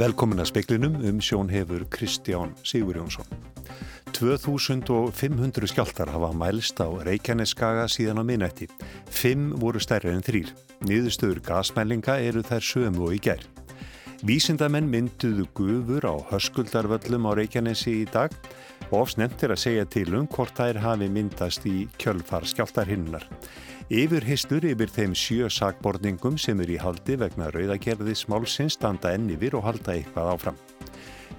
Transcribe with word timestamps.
Velkomin 0.00 0.40
að 0.40 0.46
speklinum 0.48 0.94
um 1.04 1.18
sjón 1.20 1.50
hefur 1.52 1.82
Kristján 1.92 2.54
Sigur 2.64 2.96
Jónsson. 2.96 3.26
2500 4.16 5.68
skjáltar 5.68 6.08
hafa 6.08 6.30
mælst 6.32 6.80
á 6.80 6.88
Reykjaneskaga 7.04 7.84
síðan 7.84 8.22
á 8.22 8.24
minnætti. 8.24 8.70
Fimm 9.12 9.50
voru 9.60 9.82
stærri 9.82 10.14
en 10.14 10.24
þrýr. 10.24 10.54
Niðurstöður 10.88 11.42
gasmælinga 11.44 12.16
eru 12.16 12.40
þær 12.40 12.64
sömu 12.64 13.10
og 13.10 13.18
í 13.18 13.20
gerð. 13.28 13.44
Vísindamenn 14.24 14.88
mynduðu 14.88 15.44
gufur 15.52 16.08
á 16.08 16.16
höskuldarvöllum 16.32 17.28
á 17.28 17.36
Reykjanesi 17.36 17.98
í 18.00 18.08
dag 18.08 18.32
og 18.88 19.02
ofsnemt 19.02 19.44
er 19.44 19.52
að 19.52 19.64
segja 19.66 19.84
til 19.84 20.14
um 20.16 20.24
hvort 20.32 20.56
þær 20.56 20.80
hafi 20.80 21.12
myndast 21.12 21.68
í 21.68 21.84
kjölfar 22.00 22.48
skjáltarhinnar. 22.48 23.28
Yfir 23.90 24.22
histur 24.22 24.62
yfir 24.62 24.86
þeim 24.86 25.14
sjö 25.18 25.48
sakborningum 25.50 26.36
sem 26.38 26.60
er 26.62 26.70
í 26.70 26.76
haldi 26.78 27.16
vegna 27.18 27.48
rauðagerðis 27.50 28.28
málsins 28.30 28.76
standa 28.76 29.10
enn 29.16 29.24
yfir 29.34 29.56
og 29.58 29.64
halda 29.66 29.96
eitthvað 29.96 30.30
áfram. 30.30 30.60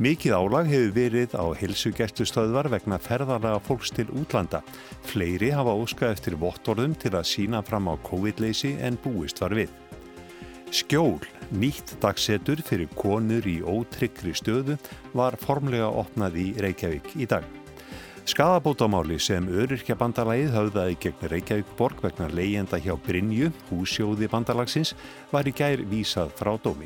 Mikið 0.03 0.35
álag 0.35 0.67
hefur 0.67 0.91
verið 0.97 1.37
á 1.39 1.47
hilsugestustöðvar 1.61 2.67
vegna 2.73 2.97
ferðarlega 2.99 3.61
fólks 3.63 3.93
til 3.95 4.09
útlanda. 4.19 4.59
Fleiri 5.07 5.53
hafa 5.55 5.77
óskað 5.79 6.17
eftir 6.17 6.35
vottorðum 6.43 6.97
til 6.99 7.13
að 7.15 7.29
sína 7.31 7.63
fram 7.63 7.87
á 7.87 7.95
COVID-leysi 8.03 8.73
en 8.83 8.99
búist 8.99 9.39
var 9.39 9.55
við. 9.55 9.71
Skjól, 10.75 11.23
nýtt 11.55 11.95
dagsetur 12.03 12.59
fyrir 12.67 12.91
konur 12.99 13.47
í 13.47 13.61
ótryggri 13.63 14.35
stöðu, 14.35 14.75
var 15.15 15.39
formlega 15.39 15.87
opnað 15.87 16.35
í 16.43 16.49
Reykjavík 16.59 17.15
í 17.15 17.31
dag. 17.31 17.47
Skadabótamáli 18.29 19.17
sem 19.17 19.47
öryrkja 19.49 19.95
bandalagið 19.97 20.51
höfðaði 20.53 20.97
gegn 21.01 21.29
Reykjavík 21.31 21.69
borg 21.77 22.03
vegna 22.05 22.27
leyenda 22.29 22.77
hjá 22.77 22.93
Brynju, 23.01 23.49
húsjóði 23.71 24.29
bandalagsins, 24.29 24.93
var 25.33 25.49
í 25.49 25.53
gær 25.57 25.81
vísað 25.89 26.29
frá 26.37 26.53
dómi. 26.61 26.85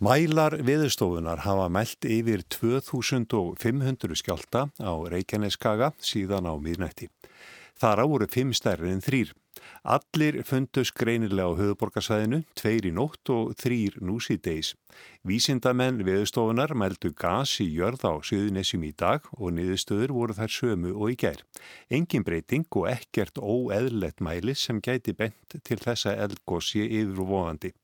Mælar 0.00 0.56
viðstofunar 0.64 1.42
hafa 1.44 1.68
mælt 1.68 2.08
yfir 2.08 2.40
2500 2.48 4.16
skjálta 4.16 4.62
á 4.80 4.92
Reykjaneskaga 5.12 5.92
síðan 6.00 6.48
á 6.48 6.56
miðnætti. 6.56 7.10
Þar 7.76 8.00
á 8.00 8.04
voru 8.08 8.28
fimm 8.32 8.56
stærri 8.56 8.88
en 8.94 9.04
þrýr. 9.04 9.34
Allir 9.84 10.40
fundust 10.46 10.94
greinilega 10.98 11.48
á 11.48 11.58
höfuborgarsvæðinu, 11.58 12.42
tveir 12.58 12.88
í 12.88 12.92
nótt 12.94 13.32
og 13.32 13.52
þrýr 13.60 13.98
nú 14.04 14.18
síðdeis. 14.22 14.74
Vísindamenn 15.26 16.00
viðstofunar 16.06 16.74
mældu 16.78 17.12
gas 17.16 17.58
í 17.64 17.68
jörð 17.74 18.06
á 18.08 18.12
Suðunessjum 18.24 18.86
í 18.88 18.94
dag 18.96 19.26
og 19.36 19.54
niðurstöður 19.56 20.16
voru 20.16 20.38
þær 20.38 20.56
sömu 20.56 20.94
og 20.96 21.14
í 21.14 21.18
gær. 21.20 21.44
Engin 21.92 22.26
breyting 22.26 22.66
og 22.72 22.88
ekkert 22.90 23.38
óeðlett 23.38 24.24
mæli 24.24 24.56
sem 24.56 24.80
gæti 24.80 25.16
bent 25.16 25.60
til 25.62 25.78
þessa 25.80 26.16
eldgósi 26.16 26.86
yfirvóðandi. 26.86 27.74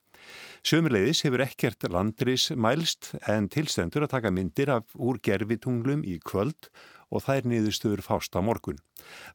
Sömulegðis 0.67 1.23
hefur 1.23 1.45
ekkert 1.45 1.87
landris 1.95 2.49
mælst 2.51 3.13
en 3.31 3.47
tilstendur 3.53 4.07
að 4.07 4.17
taka 4.17 4.33
myndir 4.35 4.73
af 4.75 4.97
úr 4.99 5.21
gerfitunglum 5.23 6.03
í 6.03 6.17
kvöld 6.19 6.67
og 6.67 6.96
þær 7.13 7.47
niðurstöður 7.51 8.03
fást 8.03 8.35
á 8.35 8.41
morgun. 8.43 8.81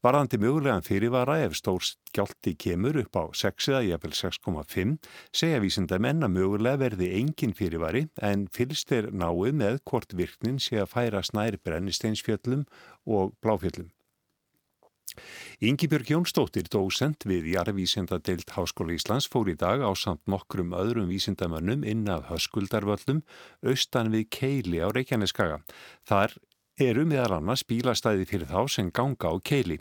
Varðandi 0.04 0.40
mögulegan 0.42 0.86
fyrirvara 0.86 1.38
ef 1.46 1.56
stór 1.60 1.84
skjálti 1.86 2.56
kemur 2.60 3.00
upp 3.04 3.16
á 3.16 3.24
6 3.44 3.70
eða 3.72 3.86
jafnvel 3.88 4.14
6,5 4.20 4.98
segja 5.32 5.62
vísinda 5.64 6.00
menna 6.00 6.28
mögulega 6.32 6.82
verði 6.84 7.14
engin 7.22 7.56
fyrirvari 7.56 8.08
en 8.22 8.48
fylgst 8.52 8.92
er 8.92 9.10
náið 9.14 9.56
með 9.64 9.82
hvort 9.88 10.14
virknin 10.18 10.60
sé 10.60 10.82
að 10.84 10.92
færa 10.98 11.24
snær 11.24 11.60
brennisteinsfjöllum 11.64 12.68
og 13.08 13.36
bláfjöllum. 13.42 13.92
Yngibjörg 15.62 16.08
Jónsdóttir, 16.08 16.70
dósent 16.72 17.26
við 17.28 17.50
Jarvísindadeild 17.52 18.48
Háskóla 18.56 18.96
Íslands, 18.96 19.28
fór 19.30 19.52
í 19.52 19.58
dag 19.60 19.84
á 19.84 19.92
samt 19.98 20.24
nokkrum 20.31 20.72
öðrum 20.78 21.12
vísindamönnum 21.12 21.84
inn 21.84 22.08
að 22.10 22.30
höskuldarvöllum 22.31 23.20
austan 23.68 24.14
við 24.16 24.30
Keili 24.31 24.80
á 24.80 24.88
Reykjaneskaga. 24.90 25.60
Þar 26.08 26.38
eru 26.81 27.06
meðal 27.08 27.38
annars 27.38 27.64
bílastæði 27.69 28.28
fyrir 28.30 28.50
þá 28.50 28.62
sem 28.75 28.92
ganga 28.94 29.31
á 29.31 29.36
keili. 29.44 29.80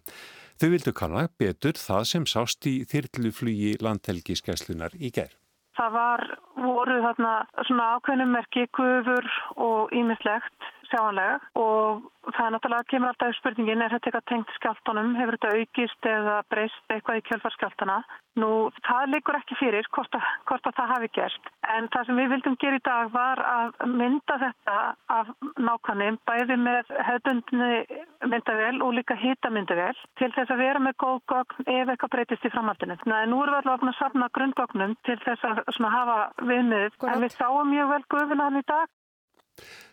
Þau 0.61 0.69
vildu 0.75 0.93
kanna 0.93 1.29
betur 1.41 1.79
það 1.81 2.03
sem 2.13 2.27
sást 2.29 2.67
í 2.69 2.75
þyrluflugi 2.91 3.77
landhelgiskeslunar 3.81 4.97
í 5.01 5.13
gerð. 5.15 5.37
Það 5.79 5.95
var, 5.95 6.25
voru 6.61 6.99
þarna 7.07 7.33
svona 7.65 7.87
ákveðnum 7.97 8.35
merki, 8.37 8.67
gufur 8.77 9.29
og 9.57 9.95
ímislegt 9.97 10.71
sjáanlega 10.91 11.39
og 11.59 12.09
það 12.31 12.47
er 12.47 12.55
náttúrulega, 12.55 12.89
kemur 12.91 13.11
alltaf 13.11 13.37
spurningin, 13.39 13.83
er 13.83 13.93
þetta 13.95 14.11
eitthvað 14.11 14.27
tengt 14.31 14.51
skjáltunum, 14.59 15.15
hefur 15.19 15.37
þetta 15.37 15.53
aukist 15.57 16.09
eða 16.11 16.35
breyst 16.53 16.93
eitthvað 16.95 17.21
í 17.21 17.25
kjölfarskjáltana? 17.29 17.97
Nú, 18.41 18.51
það 18.87 19.09
liggur 19.15 19.39
ekki 19.41 19.57
fyrir 19.59 19.89
hvort 19.97 20.15
að, 20.15 20.27
hvort 20.49 20.69
að 20.69 20.77
það 20.77 20.93
hafi 20.95 21.09
gerst, 21.17 21.49
en 21.75 21.89
það 21.95 22.07
sem 22.07 22.21
við 22.21 22.29
vildum 22.35 22.59
gera 22.63 22.79
í 22.79 22.85
dag 22.87 23.11
var 23.15 23.43
að 23.43 23.81
mynda 23.91 24.37
þetta 24.45 24.77
af 25.17 25.33
nákvæmum, 25.59 26.21
bæði 26.31 26.59
með 26.61 26.93
hefðbundni 27.09 27.99
myndavel 28.31 28.85
og 28.87 28.95
líka 29.01 29.19
hitamyndavel 29.19 29.97
til 30.21 30.31
þess 30.37 30.55
að 30.55 30.63
vera 30.63 30.85
með 30.85 30.97
góð 31.03 31.19
gögn 31.33 31.67
ef 31.67 31.91
eitthvað 31.91 32.15
breytist 32.15 32.47
í 32.47 32.55
framhaldinu. 32.55 33.01
Að 33.01 33.29
nú 33.33 33.43
erum 33.43 33.57
við 33.57 33.61
alltaf 33.65 33.89
að 33.91 33.99
safna 33.99 34.31
grundgögnum 34.39 34.97
til 35.09 35.19
þess 35.27 35.51
að 35.51 35.91
hafa 35.91 36.19
viðmið, 36.45 36.97
en 37.11 37.27
við 37.27 37.37
sáum 37.37 37.75
mjög 37.75 37.95
vel 37.97 38.03
guðunan 38.15 38.63
í 38.63 38.67
dag 38.71 38.87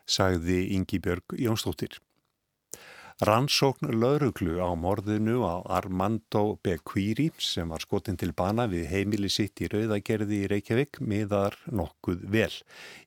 sagði 0.08 0.68
Ingi 0.76 1.00
Björg 1.04 1.38
Jónsdóttir. 1.38 2.00
Rannsókn 3.18 3.90
lauruglu 3.98 4.60
á 4.62 4.78
morðinu 4.78 5.42
á 5.42 5.66
Armando 5.74 6.60
Bequiri 6.62 7.32
sem 7.42 7.66
var 7.74 7.82
skotin 7.82 8.14
til 8.14 8.30
bana 8.38 8.68
við 8.70 8.92
heimili 8.92 9.32
sitt 9.34 9.58
í 9.58 9.70
Rauðagerði 9.72 10.44
í 10.44 10.50
Reykjavík 10.52 11.00
miðar 11.02 11.58
nokkuð 11.66 12.28
vel. 12.30 12.54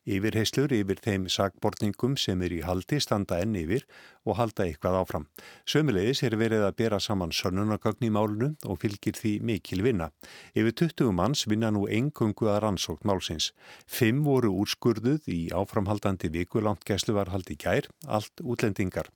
Yfirheyslur 0.03 0.75
yfir 0.75 0.99
þeim 0.99 1.29
sagbortningum 1.31 2.17
sem 2.19 2.43
er 2.43 2.57
í 2.57 2.59
haldi 2.67 2.99
standa 2.99 3.39
enn 3.39 3.55
yfir 3.55 3.87
og 4.25 4.37
halda 4.37 4.67
eitthvað 4.67 4.97
áfram. 5.01 5.27
Sömulegis 5.65 6.21
er 6.27 6.35
verið 6.39 6.65
að 6.67 6.75
bera 6.81 6.99
saman 7.01 7.33
sönnunagagn 7.35 8.05
í 8.05 8.11
málunu 8.13 8.51
og 8.65 8.81
fylgir 8.83 9.17
því 9.17 9.33
mikil 9.47 9.81
vinna. 9.85 10.11
Yfir 10.53 10.75
20 10.83 11.15
manns 11.17 11.45
vinna 11.49 11.71
nú 11.73 11.87
engungu 11.89 12.49
að 12.51 12.61
rannsókn 12.65 13.07
málsins. 13.09 13.51
Fimm 13.87 14.23
voru 14.25 14.51
úrskurðuð 14.61 15.29
í 15.31 15.39
áframhaldandi 15.55 16.31
vikulangt 16.33 16.85
gæsluvarhaldi 16.87 17.57
gær, 17.61 17.89
allt 18.07 18.43
útlendingar. 18.43 19.09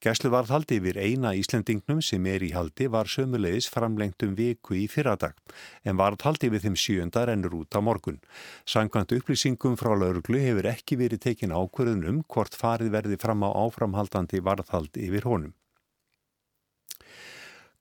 Gæsluvarðhaldi 0.00 0.80
yfir 0.80 0.96
eina 1.00 1.34
Íslendingnum 1.36 2.00
sem 2.04 2.24
er 2.26 2.44
í 2.44 2.52
haldi 2.54 2.88
var 2.88 3.08
sömulegis 3.10 3.68
framlengt 3.68 4.24
um 4.24 4.36
viku 4.36 4.76
í 4.78 4.86
fyrradag 4.88 5.36
en 5.84 5.98
varðhaldi 6.00 6.48
við 6.52 6.66
þeim 6.66 6.78
sjönda 6.80 7.26
rennur 7.28 7.58
út 7.60 7.76
á 7.76 7.80
morgun. 7.84 8.20
Sankvæmt 8.68 9.12
upplýsingum 9.16 9.76
frá 9.80 9.92
lauruglu 9.92 10.40
hefur 10.40 10.70
ekki 10.72 10.96
verið 11.00 11.24
tekin 11.26 11.52
ákverðun 11.52 12.06
um 12.08 12.22
hvort 12.32 12.56
farið 12.56 12.94
verði 12.96 13.20
fram 13.20 13.44
á 13.44 13.50
áframhaldandi 13.52 14.40
varðhald 14.50 14.98
yfir 14.98 15.30
honum. 15.30 15.54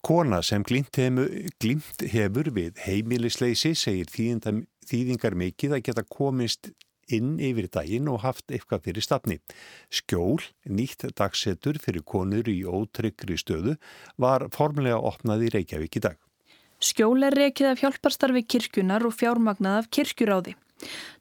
Kona 0.05 0.39
sem 0.45 0.63
glýmt 0.63 0.95
hefur 0.95 2.49
við 2.55 2.77
heimilisleysi 2.85 3.73
segir 3.75 4.07
þýðingar 4.07 5.35
mikið 5.35 5.75
að 5.75 5.83
geta 5.89 6.05
komist 6.07 6.71
inn 7.11 7.35
yfir 7.41 7.67
daginn 7.73 8.07
og 8.11 8.21
haft 8.23 8.53
eitthvað 8.53 8.85
fyrir 8.85 9.03
stafni. 9.03 9.39
Skjól, 9.91 10.39
nýtt 10.69 11.07
dagsetur 11.17 11.81
fyrir 11.81 12.05
konur 12.07 12.47
í 12.47 12.61
ótryggri 12.63 13.37
stöðu, 13.41 13.75
var 14.15 14.47
formulega 14.55 15.01
opnað 15.11 15.47
í 15.49 15.53
Reykjavík 15.57 15.99
í 15.99 16.05
dag. 16.05 16.17
Skjól 16.79 17.25
er 17.27 17.35
reykið 17.35 17.73
af 17.73 17.83
hjálparstarfi 17.83 18.45
kirkjunar 18.47 19.03
og 19.03 19.17
fjármagnað 19.17 19.81
af 19.81 19.91
kirkjuráði. 19.91 20.55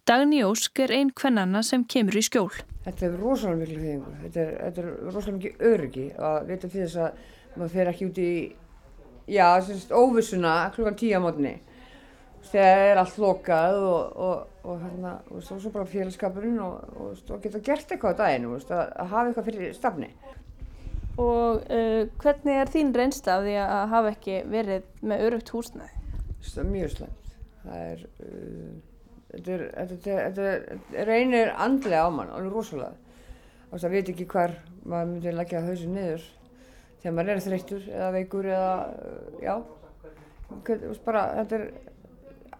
Dagni 0.08 0.38
Ósk 0.40 0.80
er 0.80 0.94
einn 0.96 1.10
kvennanna 1.12 1.60
sem 1.66 1.82
kemur 1.84 2.16
í 2.16 2.22
skjól. 2.24 2.48
Þetta 2.86 3.04
er 3.10 3.16
rosalega 3.20 3.58
miklu 3.60 3.80
þýðingu. 3.82 4.12
Þetta 4.22 4.40
er, 4.40 4.54
þetta 4.62 4.80
er 4.80 4.88
rosalega 5.04 5.36
mikið 5.36 5.66
öryggi 5.68 6.04
að 6.16 6.38
vita 6.48 6.70
fyrir 6.72 6.86
þess 6.86 7.02
að 7.04 7.58
maður 7.58 7.74
fer 7.74 7.90
ekki 7.90 8.08
út 8.08 8.20
í 8.22 8.30
já, 9.28 9.48
óvissuna 9.92 10.54
klukkan 10.72 10.96
tíu 10.96 11.20
á 11.20 11.20
mótni 11.20 11.54
þegar 12.48 12.82
er 12.86 13.02
allt 13.02 13.20
lokað 13.20 13.78
og, 13.84 14.16
og, 14.24 14.58
og 14.64 14.82
hérna, 14.86 15.14
og 15.28 15.44
svo 15.44 15.72
bara 15.74 15.88
félagskapurinn 15.92 16.58
og, 16.64 16.98
og 17.04 17.44
geta 17.44 17.60
gert 17.64 17.92
eitthvað 17.92 18.16
á 18.16 18.20
daginu, 18.22 18.54
veist, 18.54 18.72
að, 18.72 18.92
að 19.02 19.12
hafa 19.12 19.28
eitthvað 19.28 19.48
fyrir 19.50 19.76
stafni. 19.76 20.10
Og 21.18 21.64
uh, 21.66 22.02
hvernig 22.22 22.60
er 22.62 22.72
þín 22.72 22.94
reynsta 22.96 23.36
af 23.36 23.44
því 23.44 23.56
að 23.60 23.86
hafa 23.92 24.12
ekki 24.14 24.42
verið 24.48 24.88
með 25.02 25.24
örugt 25.28 25.52
húsnæði? 25.52 26.04
Það 26.38 26.60
er 26.62 26.70
mjög 26.72 26.92
slemt. 26.94 27.32
Það 27.64 27.88
er, 27.88 28.04
uh, 28.22 28.76
þetta, 29.32 30.54
reynir 31.08 31.52
andlega 31.56 32.06
á 32.06 32.10
mann, 32.12 32.32
alveg 32.32 32.54
rosalega. 32.54 32.94
Það 33.68 33.92
veit 33.92 34.12
ekki 34.14 34.28
hvar 34.30 34.54
maður 34.88 35.10
myndir 35.12 35.36
leggja 35.36 35.64
hausin 35.66 35.92
niður 35.92 36.24
þegar 37.02 37.14
maður 37.18 37.34
er 37.34 37.42
þreyttur 37.44 37.90
eða 37.92 38.08
veikur 38.14 38.48
eða, 38.48 38.72
uh, 38.88 39.42
já, 39.44 39.54
bara, 41.04 41.24
þetta 41.42 41.58
er 41.58 41.66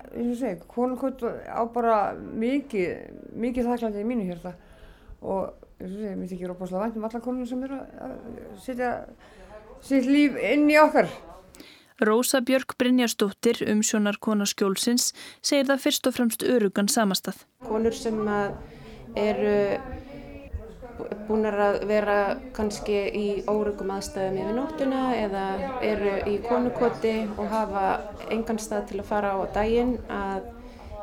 eins 0.08 0.32
og 0.32 0.38
segi, 0.40 0.58
konukvöld 0.72 1.24
á 1.48 1.62
bara 1.72 1.96
mikið, 2.16 3.08
mikið 3.36 3.70
þakklandi 3.70 4.02
í 4.02 4.08
mínu 4.08 4.28
hérta 4.28 4.54
og 5.20 5.56
eins 5.78 5.92
og 5.92 5.98
segi, 5.98 6.14
mér 6.20 6.30
þykir 6.32 6.54
óbúslega 6.54 6.84
vænt 6.84 7.00
um 7.00 7.08
alla 7.08 7.22
konur 7.24 7.48
sem 7.48 7.64
eru 7.66 7.80
að 7.80 8.14
setja 8.64 8.92
sitt 9.84 10.08
líf 10.08 10.38
inn 10.42 10.68
í 10.70 10.78
okkar. 10.80 11.10
Rósa 12.00 12.40
Björk 12.40 12.76
Brynjarsdóttir, 12.78 13.64
umsjónar 13.66 14.20
kona 14.22 14.46
skjólsins, 14.46 15.12
segir 15.42 15.66
það 15.66 15.80
fyrst 15.82 16.06
og 16.06 16.14
fremst 16.14 16.44
örugan 16.46 16.90
samastað. 16.92 17.40
Konur 17.66 17.96
sem 17.96 18.20
eru 19.18 19.56
búin 21.28 21.46
að 21.48 21.80
vera 21.88 22.18
kannski 22.56 22.98
í 23.14 23.26
órugum 23.50 23.90
aðstæðum 23.94 24.38
yfir 24.42 24.56
nóttuna 24.56 25.02
eða 25.18 25.44
eru 25.86 26.14
í 26.30 26.36
konukoti 26.46 27.14
og 27.36 27.50
hafa 27.52 27.84
engan 28.34 28.60
stað 28.62 28.92
til 28.92 29.00
að 29.02 29.10
fara 29.10 29.34
á 29.34 29.40
daginn 29.54 29.96
að 30.10 30.48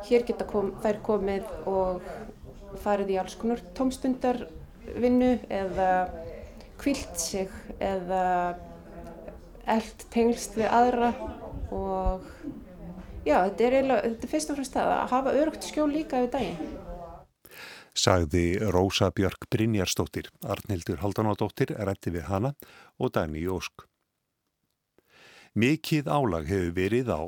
hér 0.09 0.25
geta 0.27 0.47
kom, 0.47 0.73
þær 0.83 1.01
komið 1.05 1.51
og 1.69 2.07
farið 2.83 3.15
í 3.15 3.19
alls 3.21 3.35
konar 3.39 3.63
tómstundarvinnu 3.77 5.31
eða 5.49 5.89
kvilt 6.81 7.19
sig 7.19 7.51
eða 7.79 8.55
eld 9.71 10.05
tengst 10.13 10.57
við 10.57 10.69
aðra 10.69 11.11
og 11.73 12.25
já, 13.25 13.39
þetta 13.47 13.65
er, 13.67 13.77
eiginlega, 13.79 14.01
þetta 14.09 14.27
er 14.27 14.33
fyrst 14.33 14.51
og 14.51 14.59
fremst 14.59 14.77
að 14.81 14.93
hafa 15.13 15.33
örugt 15.41 15.69
skjól 15.69 15.89
líka 15.93 16.21
við 16.23 16.31
daginn. 16.35 16.75
Sagði 17.95 18.45
Rósa 18.75 19.07
Björk 19.15 19.47
Brynjarsdóttir, 19.49 20.27
Arnildur 20.43 20.99
Haldanádóttir 20.99 21.71
rætti 21.87 22.11
við 22.11 22.27
hana 22.27 22.51
og 22.99 23.13
Dagni 23.15 23.45
Jósk. 23.45 23.85
Mikið 25.55 26.09
álag 26.11 26.49
hefur 26.51 26.73
verið 26.75 27.11
á 27.15 27.21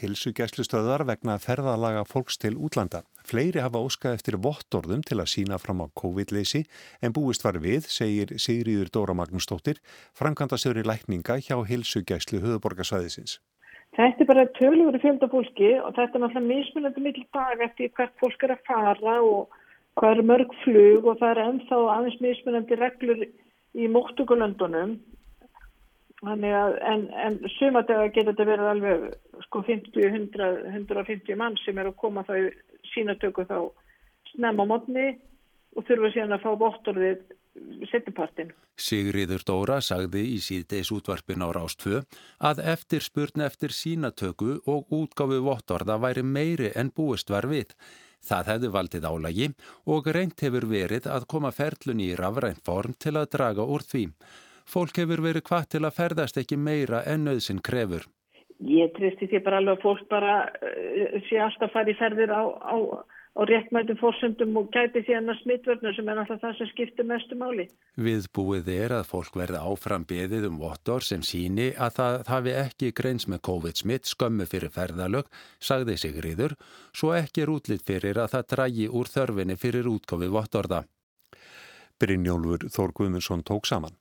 hilsugæslustöðar 0.00 1.04
vegna 1.04 1.36
ferðalaga 1.38 2.06
fólks 2.08 2.40
til 2.40 2.56
útlanda. 2.56 3.02
Fleiri 3.24 3.62
hafa 3.64 3.80
óskað 3.80 4.18
eftir 4.18 4.36
vottorðum 4.44 5.00
til 5.08 5.16
að 5.22 5.30
sína 5.32 5.56
fram 5.60 5.80
á 5.80 5.88
COVID-leysi 5.96 6.64
en 7.00 7.14
búist 7.16 7.44
var 7.46 7.56
við, 7.62 7.88
segir 7.88 8.34
Sigriður 8.36 8.90
Dóra 8.92 9.16
Magnúsdóttir, 9.16 9.80
framkvæmdastöður 10.18 10.82
í 10.82 10.86
lækninga 10.90 11.38
hjá 11.46 11.56
hilsugæslu 11.70 12.42
höfuborgarsvæðisins. 12.44 13.38
Þetta 13.96 14.24
er 14.24 14.28
bara 14.28 14.44
tölur 14.58 14.98
fjölda 15.00 15.30
fólki 15.32 15.70
og 15.78 15.94
þetta 15.96 16.18
er 16.18 16.24
náttúrulega 16.24 16.50
mismunandi 16.50 17.04
mill 17.06 17.24
dag 17.32 17.64
eftir 17.68 17.92
hvert 17.96 18.14
fólk 18.20 18.44
er 18.44 18.56
að 18.56 18.64
fara 18.68 19.16
og 19.22 19.56
hvað 20.00 20.18
er 20.18 20.28
mörg 20.32 20.54
flug 20.64 21.08
og 21.08 21.18
það 21.22 21.30
er 21.30 21.42
ennþá 21.46 21.80
aðeins 21.96 22.20
mismunandi 22.20 22.80
reglur 22.80 23.24
í 23.24 23.90
móttugulöndunum 23.90 24.98
Þannig 26.24 26.54
að, 26.56 26.74
en, 26.88 27.02
en 27.20 27.34
sumadega 27.58 28.06
getur 28.14 28.32
þetta 28.32 28.46
verið 28.48 28.68
alveg 28.70 29.02
sko 29.44 29.60
50, 29.66 30.06
100, 30.08 30.46
150 30.70 31.36
mann 31.40 31.58
sem 31.60 31.78
er 31.80 31.90
að 31.90 31.98
koma 32.00 32.24
þá 32.24 32.32
í 32.38 32.46
sínatöku 32.92 33.46
þá 33.48 33.58
snemma 34.34 34.66
mótni 34.68 35.14
og 35.74 35.86
þurfa 35.88 36.12
síðan 36.14 36.36
að 36.36 36.44
fá 36.44 36.52
bóttorðið 36.60 37.24
setjapartin. 37.90 38.52
Sigriður 38.74 39.44
Dóra 39.46 39.78
sagði 39.84 40.24
í 40.34 40.38
síðdeis 40.42 40.90
útvarpin 40.94 41.44
á 41.46 41.48
Rástfö 41.54 42.02
að 42.42 42.62
eftir 42.72 43.04
spurn 43.04 43.44
eftir 43.46 43.74
sínatöku 43.74 44.58
og 44.70 44.90
útgáfi 44.94 45.38
vottorða 45.44 46.00
væri 46.02 46.24
meiri 46.26 46.72
en 46.74 46.90
búist 46.94 47.30
var 47.30 47.46
við. 47.50 47.74
Það 48.24 48.50
hefði 48.50 48.72
valdið 48.74 49.06
álagi 49.06 49.48
og 49.94 50.08
reynt 50.16 50.42
hefur 50.42 50.66
verið 50.66 51.06
að 51.12 51.28
koma 51.30 51.52
ferlun 51.52 52.02
í 52.02 52.14
rafrænt 52.18 52.64
form 52.64 52.96
til 52.98 53.14
að 53.20 53.30
draga 53.36 53.66
úr 53.68 53.84
því. 53.84 54.08
Fólk 54.64 54.98
hefur 54.98 55.20
verið 55.20 55.44
hvað 55.44 55.70
til 55.74 55.84
að 55.84 55.96
ferðast 55.98 56.38
ekki 56.40 56.56
meira 56.56 57.04
en 57.04 57.28
nöðsinn 57.28 57.62
krefur. 57.62 58.08
Ég 58.62 58.92
tristi 58.94 59.26
því 59.26 59.42
bara 59.42 59.58
alveg 59.58 59.78
að 59.78 59.82
fólk 59.82 60.06
bara 60.12 60.34
uh, 60.46 61.18
sé 61.28 61.40
alltaf 61.42 61.68
að 61.68 61.74
fara 61.74 61.90
í 61.90 61.96
ferðir 61.98 62.30
á, 62.30 62.42
á, 62.46 62.76
á 63.34 63.40
réttmætum 63.50 63.98
fórsöndum 63.98 64.54
og 64.60 64.68
gæti 64.72 65.02
því 65.02 65.16
annars 65.18 65.40
smittvörnur 65.42 65.96
sem 65.96 66.08
er 66.08 66.20
alltaf 66.22 66.38
það 66.44 66.54
sem 66.60 66.70
skiptir 66.70 67.08
mestu 67.08 67.38
máli. 67.40 67.66
Viðbúið 67.98 68.70
er 68.76 68.94
að 69.00 69.10
fólk 69.10 69.34
verði 69.40 69.58
áfram 69.58 70.06
beðið 70.06 70.46
um 70.52 70.60
vottor 70.62 71.02
sem 71.02 71.26
síni 71.26 71.72
að 71.74 71.98
það 71.98 72.20
hafi 72.30 72.54
ekki 72.62 72.92
greins 72.94 73.26
með 73.26 73.42
COVID-smitt 73.50 74.06
skömmu 74.12 74.46
fyrir 74.46 74.72
ferðalög, 74.76 75.26
sagði 75.58 75.98
Sigriður, 75.98 76.54
svo 76.94 77.10
ekki 77.18 77.42
er 77.42 77.54
útlitt 77.56 77.84
fyrir 77.84 78.22
að 78.22 78.36
það 78.36 78.48
drægi 78.54 78.88
úr 78.88 79.10
þörfinni 79.10 79.58
fyrir 79.58 79.90
útkofi 79.90 80.30
vottorða. 80.30 80.84
Brynjólfur 81.98 82.70
Þór 82.70 82.94
Guðmundsson 82.94 83.42
tók 83.46 83.66
saman. 83.66 83.98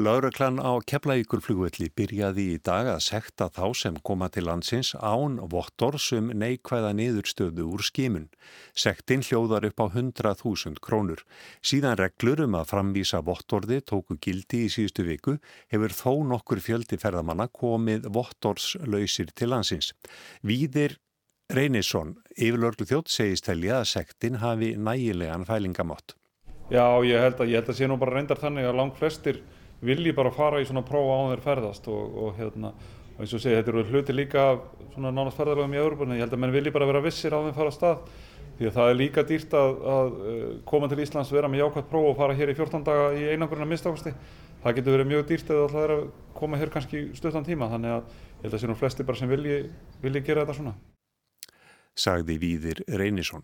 Lauröklann 0.00 0.56
á 0.56 0.72
Keflavíkurflugvelli 0.88 1.90
byrjaði 1.92 2.46
í 2.54 2.60
dag 2.64 2.86
að 2.94 3.02
sekta 3.04 3.50
þá 3.52 3.66
sem 3.76 3.98
koma 4.00 4.30
til 4.32 4.46
landsins 4.48 4.94
án 4.96 5.36
vottor 5.52 5.98
sem 6.00 6.30
um 6.32 6.38
neikvæða 6.40 6.94
niðurstöðu 6.96 7.66
úr 7.74 7.84
skimun. 7.84 8.30
Sektin 8.72 9.20
hljóðar 9.26 9.68
upp 9.68 9.84
á 9.84 9.86
100.000 9.92 10.80
krónur. 10.80 11.20
Síðan 11.60 11.98
reglur 12.00 12.40
um 12.46 12.56
að 12.56 12.72
framvísa 12.72 13.20
vottorði 13.26 13.82
tóku 13.84 14.16
gildi 14.16 14.64
í 14.64 14.72
síðustu 14.72 15.04
viku 15.04 15.36
hefur 15.74 15.92
þó 15.92 16.12
nokkur 16.32 16.64
fjöldi 16.64 16.96
ferðamanna 16.96 17.50
komið 17.52 18.08
vottorslausir 18.16 19.36
til 19.36 19.52
landsins. 19.52 19.92
Víðir 20.40 20.96
Reynisson, 21.52 22.14
yfirlörglu 22.32 22.86
þjótt 22.88 23.12
segist 23.12 23.44
telja 23.44 23.82
að 23.82 23.90
sektin 23.90 24.40
hafi 24.40 24.72
nægilegan 24.80 25.44
fælingamott. 25.44 26.16
Já, 26.70 26.84
ég 27.04 27.18
held 27.20 27.40
að, 27.40 27.50
ég 27.50 27.58
held 27.58 27.72
að 27.72 27.78
sé 27.80 27.88
nú 27.90 27.98
bara 28.00 28.14
reyndar 28.16 28.40
þannig 28.40 28.68
að 28.68 28.78
langt 28.78 28.98
flestir 29.00 29.42
vilji 29.82 30.12
bara 30.14 30.30
fara 30.30 30.60
í 30.62 30.66
svona 30.66 30.84
prófa 30.86 31.16
á 31.18 31.22
þeir 31.32 31.42
ferðast 31.44 31.88
og, 31.90 32.18
og 32.22 32.36
hérna, 32.38 32.70
og 33.16 33.24
eins 33.24 33.32
og 33.34 33.42
segja, 33.42 33.60
þetta 33.60 33.72
eru 33.72 33.84
hluti 33.90 34.14
líka 34.14 34.44
svona 34.92 35.10
nánast 35.14 35.38
ferðarlegum 35.40 35.74
í 35.74 35.80
Európa, 35.80 36.06
ég 36.14 36.22
held 36.22 36.36
að 36.36 36.42
menn 36.44 36.54
vilji 36.54 36.74
bara 36.74 36.88
vera 36.88 37.02
vissir 37.02 37.34
á 37.34 37.42
þeim 37.42 37.56
fara 37.56 37.72
stað, 37.74 38.04
því 38.58 38.68
að 38.68 38.76
það 38.76 38.90
er 38.92 38.98
líka 39.00 39.24
dýrt 39.26 39.56
að, 39.58 39.80
að 39.94 40.12
eh, 40.30 40.44
koma 40.68 40.90
til 40.90 41.00
Íslands, 41.02 41.32
vera 41.34 41.50
með 41.50 41.64
jákvæmt 41.64 41.90
próf 41.90 42.10
og 42.12 42.20
fara 42.20 42.36
hér 42.38 42.52
í 42.52 42.56
14 42.58 42.86
daga 42.86 43.08
í 43.18 43.24
einangurinn 43.32 43.66
að 43.66 43.72
mistakosti, 43.72 44.12
það 44.62 44.76
getur 44.78 44.96
verið 44.96 45.10
mjög 45.10 45.24
dýrt 45.32 45.50
eða 45.56 45.70
það 45.72 45.86
er 45.86 45.94
að 45.96 46.04
koma 46.38 46.60
hér 46.60 46.72
kannski 46.76 47.02
stuttan 47.18 47.48
tíma, 47.48 47.70
þannig 47.72 47.96
að 47.96 48.04
ég 48.12 48.46
held 48.46 48.54
að 48.54 48.62
sé 48.62 48.70
nú 48.70 48.78
flesti 48.78 49.08
bara 49.08 49.18
sem 49.18 49.32
vilji, 49.32 49.58
vilji 50.04 50.24
gera 50.28 50.46
þetta 50.46 50.58
svona. 50.60 50.76
Sagði 51.98 52.38
Víðir 52.40 52.84
Reynisson. 52.86 53.42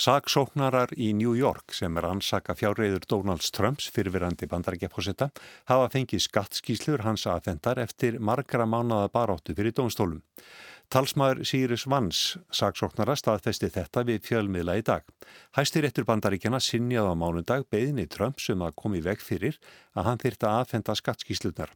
Saksóknarar 0.00 0.94
í 0.96 1.10
New 1.12 1.34
York 1.36 1.74
sem 1.76 1.98
er 2.00 2.06
ansaka 2.08 2.54
fjárreiður 2.56 3.02
Donalds 3.10 3.50
Trumps 3.52 3.90
fyrirverandi 3.92 4.46
bandarækjafósetta 4.48 5.26
hafa 5.68 5.90
fengið 5.92 6.22
skattskíslur 6.24 7.04
hans 7.04 7.26
aðfendar 7.28 7.82
eftir 7.82 8.16
margra 8.16 8.64
mánada 8.64 9.10
baráttu 9.12 9.52
fyrir 9.58 9.76
dónstólum. 9.76 10.22
Talsmaður 10.90 11.44
Sýris 11.46 11.84
Vans 11.86 12.20
saksóknara 12.50 13.14
staðfesti 13.14 13.68
þetta 13.70 14.02
við 14.08 14.24
fjölmiðla 14.26 14.74
í 14.80 14.82
dag. 14.88 15.04
Hæstir 15.54 15.86
eftir 15.86 16.02
bandaríkjana 16.08 16.58
sinjaði 16.58 17.12
á 17.14 17.20
mánundag 17.20 17.68
beðinni 17.70 18.08
Trumps 18.10 18.48
um 18.50 18.64
að 18.66 18.74
komi 18.82 18.98
veg 19.04 19.22
fyrir 19.22 19.60
að 19.94 20.08
hann 20.08 20.18
þyrta 20.18 20.50
aðfenda 20.56 20.96
skattskíslunar. 20.98 21.70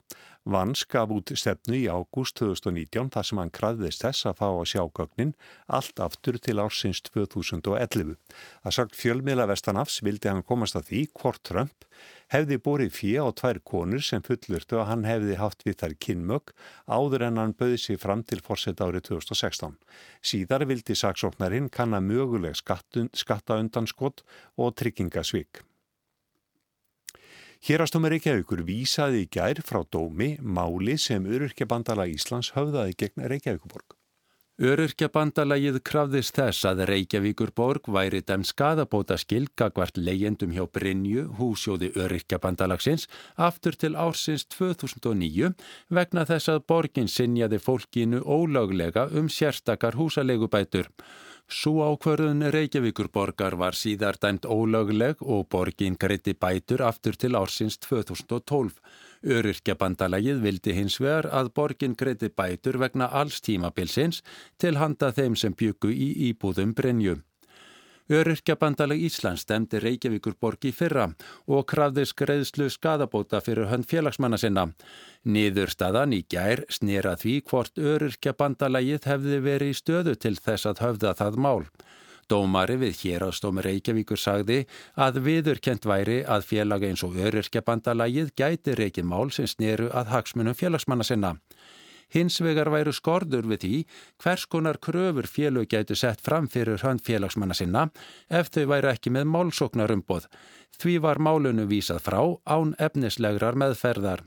Vans 0.50 0.82
gaf 0.90 1.14
út 1.14 1.30
stefnu 1.38 1.78
í 1.78 1.86
ágúst 1.86 2.40
2019 2.42 3.12
þar 3.14 3.28
sem 3.28 3.38
hann 3.38 3.54
krafðist 3.54 4.02
þess 4.02 4.26
að 4.32 4.40
fá 4.42 4.48
að 4.48 4.66
sjá 4.72 4.82
gögnin 4.98 5.32
allt 5.78 6.02
aftur 6.02 6.40
til 6.42 6.58
ársins 6.58 7.04
2011. 7.06 8.18
Það 8.66 8.78
sagt 8.80 8.98
fjölmiðla 8.98 9.46
Vestanafs 9.52 10.02
vildi 10.02 10.32
hann 10.32 10.42
komast 10.42 10.74
að 10.74 10.90
því 10.90 11.06
hvort 11.14 11.46
Trump 11.46 11.86
hefði 12.32 12.58
bórið 12.62 12.94
fjö 12.94 13.26
á 13.26 13.30
tvær 13.36 13.60
konur 13.66 14.04
sem 14.04 14.22
fullurtu 14.24 14.78
að 14.80 14.88
hann 14.90 15.04
hefði 15.08 15.36
haft 15.40 15.66
við 15.66 15.78
þær 15.82 15.94
kynmög 16.06 16.54
áður 16.86 17.26
en 17.28 17.42
hann 17.42 17.56
bauði 17.58 17.80
sig 17.82 18.00
fram 18.00 18.22
til 18.22 18.40
fórsett 18.44 18.80
árið 18.84 19.08
2016. 19.10 19.76
Síðar 20.22 20.66
vildi 20.70 20.96
saksóknarinn 20.96 21.70
kanna 21.72 22.00
möguleg 22.00 22.56
skattaundanskott 22.56 24.24
og 24.56 24.74
tryggingasvík. 24.80 25.64
Hérastómur 27.64 28.12
Reykjavíkur 28.12 28.60
vísaði 28.68 29.22
í 29.24 29.28
gær 29.32 29.62
frá 29.64 29.80
dómi 29.88 30.34
máli 30.40 30.98
sem 31.00 31.24
Öryrkjabandala 31.24 32.04
Íslands 32.12 32.52
höfðaði 32.52 32.98
gegn 33.00 33.24
Reykjavíkuborg. 33.32 33.96
Öryrkjabandalagið 34.54 35.80
krafðist 35.82 36.36
þess 36.38 36.62
að 36.70 36.84
Reykjavíkurborg 36.86 37.88
væri 37.90 38.20
dem 38.22 38.44
skadabóta 38.46 39.16
skilgagvart 39.18 39.98
leyendum 39.98 40.52
hjá 40.54 40.62
Brynju, 40.70 41.24
húsjóði 41.40 41.88
Öryrkjabandalagsins, 41.98 43.08
aftur 43.34 43.74
til 43.74 43.96
ársins 43.98 44.46
2009 44.54 45.50
vegna 45.90 46.22
þess 46.30 46.52
að 46.54 46.62
borgin 46.70 47.10
sinjaði 47.10 47.58
fólkinu 47.58 48.22
ólöglega 48.22 49.08
um 49.10 49.26
sérstakar 49.26 49.98
húsalegubætur. 49.98 50.86
Svo 51.44 51.84
ákverðun 51.84 52.46
Reykjavíkur 52.48 53.10
borgar 53.12 53.54
var 53.60 53.76
síðar 53.76 54.16
dæmt 54.16 54.46
ólögleg 54.48 55.20
og 55.20 55.44
borgin 55.52 55.96
greiti 56.00 56.32
bætur 56.32 56.80
aftur 56.86 57.18
til 57.20 57.36
ársins 57.36 57.76
2012. 57.84 58.72
Öryrkjabandalagið 59.24 60.40
vildi 60.40 60.72
hins 60.72 60.96
vegar 61.00 61.28
að 61.28 61.52
borgin 61.54 61.96
greiti 62.00 62.32
bætur 62.32 62.80
vegna 62.80 63.10
alls 63.12 63.44
tímabilsins 63.44 64.22
til 64.56 64.80
handa 64.80 65.12
þeim 65.12 65.36
sem 65.36 65.52
byggu 65.52 65.92
í 65.92 66.10
íbúðum 66.30 66.72
Brynju. 66.72 67.20
Öryrkjabandalag 68.12 69.00
Íslands 69.00 69.46
stemdi 69.46 69.78
Reykjavíkur 69.80 70.34
borg 70.36 70.66
í 70.68 70.74
fyrra 70.76 71.06
og 71.48 71.62
krafði 71.70 72.04
skreiðslu 72.10 72.66
skadabóta 72.68 73.40
fyrir 73.40 73.70
hönd 73.70 73.88
félagsmanna 73.88 74.36
sinna. 74.36 74.66
Niðurstaðan 75.24 76.12
í 76.12 76.20
gær 76.28 76.66
snýra 76.68 77.14
því 77.16 77.38
hvort 77.48 77.80
öryrkjabandalagið 77.80 79.08
hefði 79.08 79.38
verið 79.46 79.72
í 79.72 79.78
stöðu 79.78 80.14
til 80.20 80.34
þess 80.36 80.68
að 80.68 80.82
höfða 80.84 81.14
það 81.22 81.38
mál. 81.46 81.64
Dómari 82.28 82.76
við 82.80 83.00
hérastómi 83.00 83.64
Reykjavíkur 83.64 84.20
sagði 84.20 84.66
að 85.00 85.22
viðurkent 85.24 85.88
væri 85.88 86.18
að 86.28 86.44
félag 86.50 86.84
eins 86.90 87.04
og 87.08 87.16
öryrkjabandalagið 87.16 88.34
gæti 88.36 88.76
reykið 88.76 89.08
mál 89.08 89.32
sem 89.32 89.48
snýru 89.48 89.88
að 89.96 90.12
hagsmunum 90.12 90.56
félagsmanna 90.60 91.08
sinna. 91.08 91.38
Hins 92.14 92.36
vegar 92.44 92.70
væru 92.70 92.92
skordur 92.94 93.46
við 93.50 93.64
því 93.64 93.78
hvers 94.22 94.44
konar 94.46 94.78
kröfur 94.78 95.26
félög 95.26 95.66
gætu 95.72 95.96
sett 95.98 96.20
fram 96.22 96.46
fyrir 96.46 96.78
hönd 96.84 97.02
félagsmanna 97.02 97.56
sinna 97.58 97.88
ef 98.30 98.52
þau 98.54 98.68
væru 98.70 98.92
ekki 98.92 99.10
með 99.10 99.26
málsóknarumboð. 99.32 100.28
Því 100.78 100.94
var 101.02 101.18
málunu 101.18 101.66
vísað 101.66 102.04
frá 102.06 102.20
án 102.46 102.76
efnislegrar 102.78 103.58
meðferðar. 103.58 104.22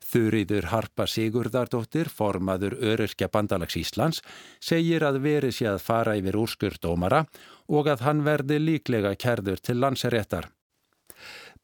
Þurriður 0.00 0.70
Harpa 0.72 1.04
Sigurdardóttir, 1.06 2.08
formaður 2.08 2.78
Öryrkja 2.80 3.28
bandalags 3.28 3.76
Íslands, 3.76 4.22
segir 4.56 5.04
að 5.04 5.20
veri 5.26 5.52
sé 5.52 5.68
að 5.68 5.84
fara 5.84 6.16
yfir 6.16 6.40
úrskurdómara 6.40 7.26
og 7.68 7.92
að 7.92 8.06
hann 8.08 8.24
verði 8.24 8.58
líklega 8.64 9.12
kærður 9.20 9.60
til 9.60 9.76
landseréttar. 9.84 10.48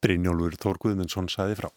Brynjólfur 0.05 0.61
Þórguðmundsson 0.61 1.33
saði 1.33 1.57
frá. 1.57 1.71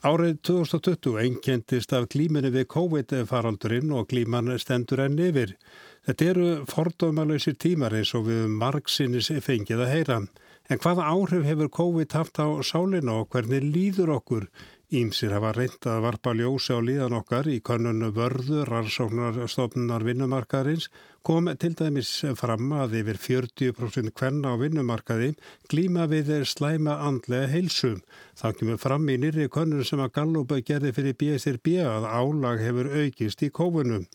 Árið 0.00 0.38
2020 0.48 1.18
einkendist 1.20 1.90
af 1.92 2.06
klíminni 2.08 2.48
við 2.54 2.70
COVID-faraldurinn 2.72 3.90
og 3.92 4.06
klíman 4.08 4.46
stendur 4.56 5.02
enn 5.04 5.18
yfir. 5.20 5.52
Þetta 6.08 6.28
eru 6.30 6.46
fordómalauðsir 6.70 7.58
tímar 7.60 7.92
eins 7.98 8.14
og 8.16 8.24
við 8.30 8.46
margsinnis 8.48 9.28
fengið 9.44 9.82
að 9.84 9.92
heyra. 9.92 10.16
En 10.72 10.80
hvaða 10.80 11.04
áhrif 11.04 11.44
hefur 11.44 11.68
COVID 11.76 12.16
haft 12.16 12.40
á 12.40 12.48
sálinu 12.64 13.18
og 13.18 13.28
hvernig 13.28 13.66
líður 13.74 14.14
okkur? 14.16 14.48
Ímsir 14.90 15.30
hafa 15.30 15.52
reynd 15.54 15.86
að 15.86 16.00
varpa 16.02 16.32
ljósi 16.34 16.74
á 16.74 16.82
líðan 16.82 17.12
okkar 17.14 17.46
í 17.46 17.60
konunnu 17.62 18.08
vörðu 18.10 18.64
rannsóknarstofnunar 18.66 20.02
vinnumarkaðarins 20.02 20.88
kom 21.22 21.46
til 21.62 21.76
dæmis 21.78 22.10
fram 22.40 22.72
að 22.74 22.96
yfir 22.98 23.20
40% 23.22 24.10
kvenna 24.18 24.50
á 24.50 24.58
vinnumarkaði 24.58 25.28
glíma 25.70 26.08
við 26.10 26.32
slæma 26.42 26.96
andlega 27.06 27.52
heilsum. 27.52 28.02
Það 28.34 28.58
kemur 28.58 28.82
fram 28.82 29.06
í 29.14 29.18
nýri 29.22 29.46
konun 29.46 29.86
sem 29.86 30.02
að 30.02 30.10
Gallup 30.18 30.56
gerði 30.66 30.90
fyrir 30.98 31.18
BSRB 31.22 31.76
að 31.86 32.10
álag 32.10 32.66
hefur 32.66 32.90
aukist 32.90 33.46
í 33.46 33.54
kófunum. 33.54 34.08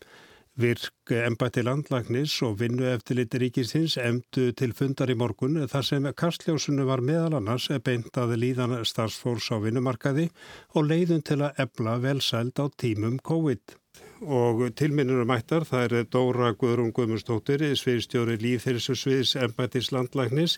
Virk 0.56 1.10
embætti 1.12 1.60
landlagnis 1.60 2.32
og 2.46 2.54
vinnu 2.62 2.86
eftir 2.88 3.18
liti 3.18 3.36
ríkisins 3.42 3.98
emdu 4.00 4.54
til 4.56 4.72
fundar 4.72 5.10
í 5.12 5.16
morgun 5.20 5.58
þar 5.68 5.84
sem 5.84 6.06
kastljósunu 6.16 6.86
var 6.88 7.02
meðal 7.04 7.36
annars 7.36 7.66
beint 7.84 8.16
að 8.16 8.32
líðan 8.40 8.72
starfsfólks 8.88 9.50
á 9.52 9.60
vinnumarkaði 9.60 10.30
og 10.72 10.88
leiðun 10.88 11.20
til 11.28 11.42
að 11.44 11.60
ebla 11.66 11.98
velsæld 12.00 12.56
á 12.56 12.72
tímum 12.72 13.20
COVID. 13.20 13.76
Og 14.24 14.64
tilminnur 14.80 15.28
mættar 15.28 15.68
það 15.68 15.84
er 16.00 16.08
Dóra 16.08 16.54
Guðrún 16.56 16.94
Guðmundsdóttir, 16.96 17.68
sviðstjóri 17.76 18.40
Líðhilsu 18.40 18.96
sviðs 18.96 19.36
embættis 19.36 19.92
landlagnis 19.92 20.56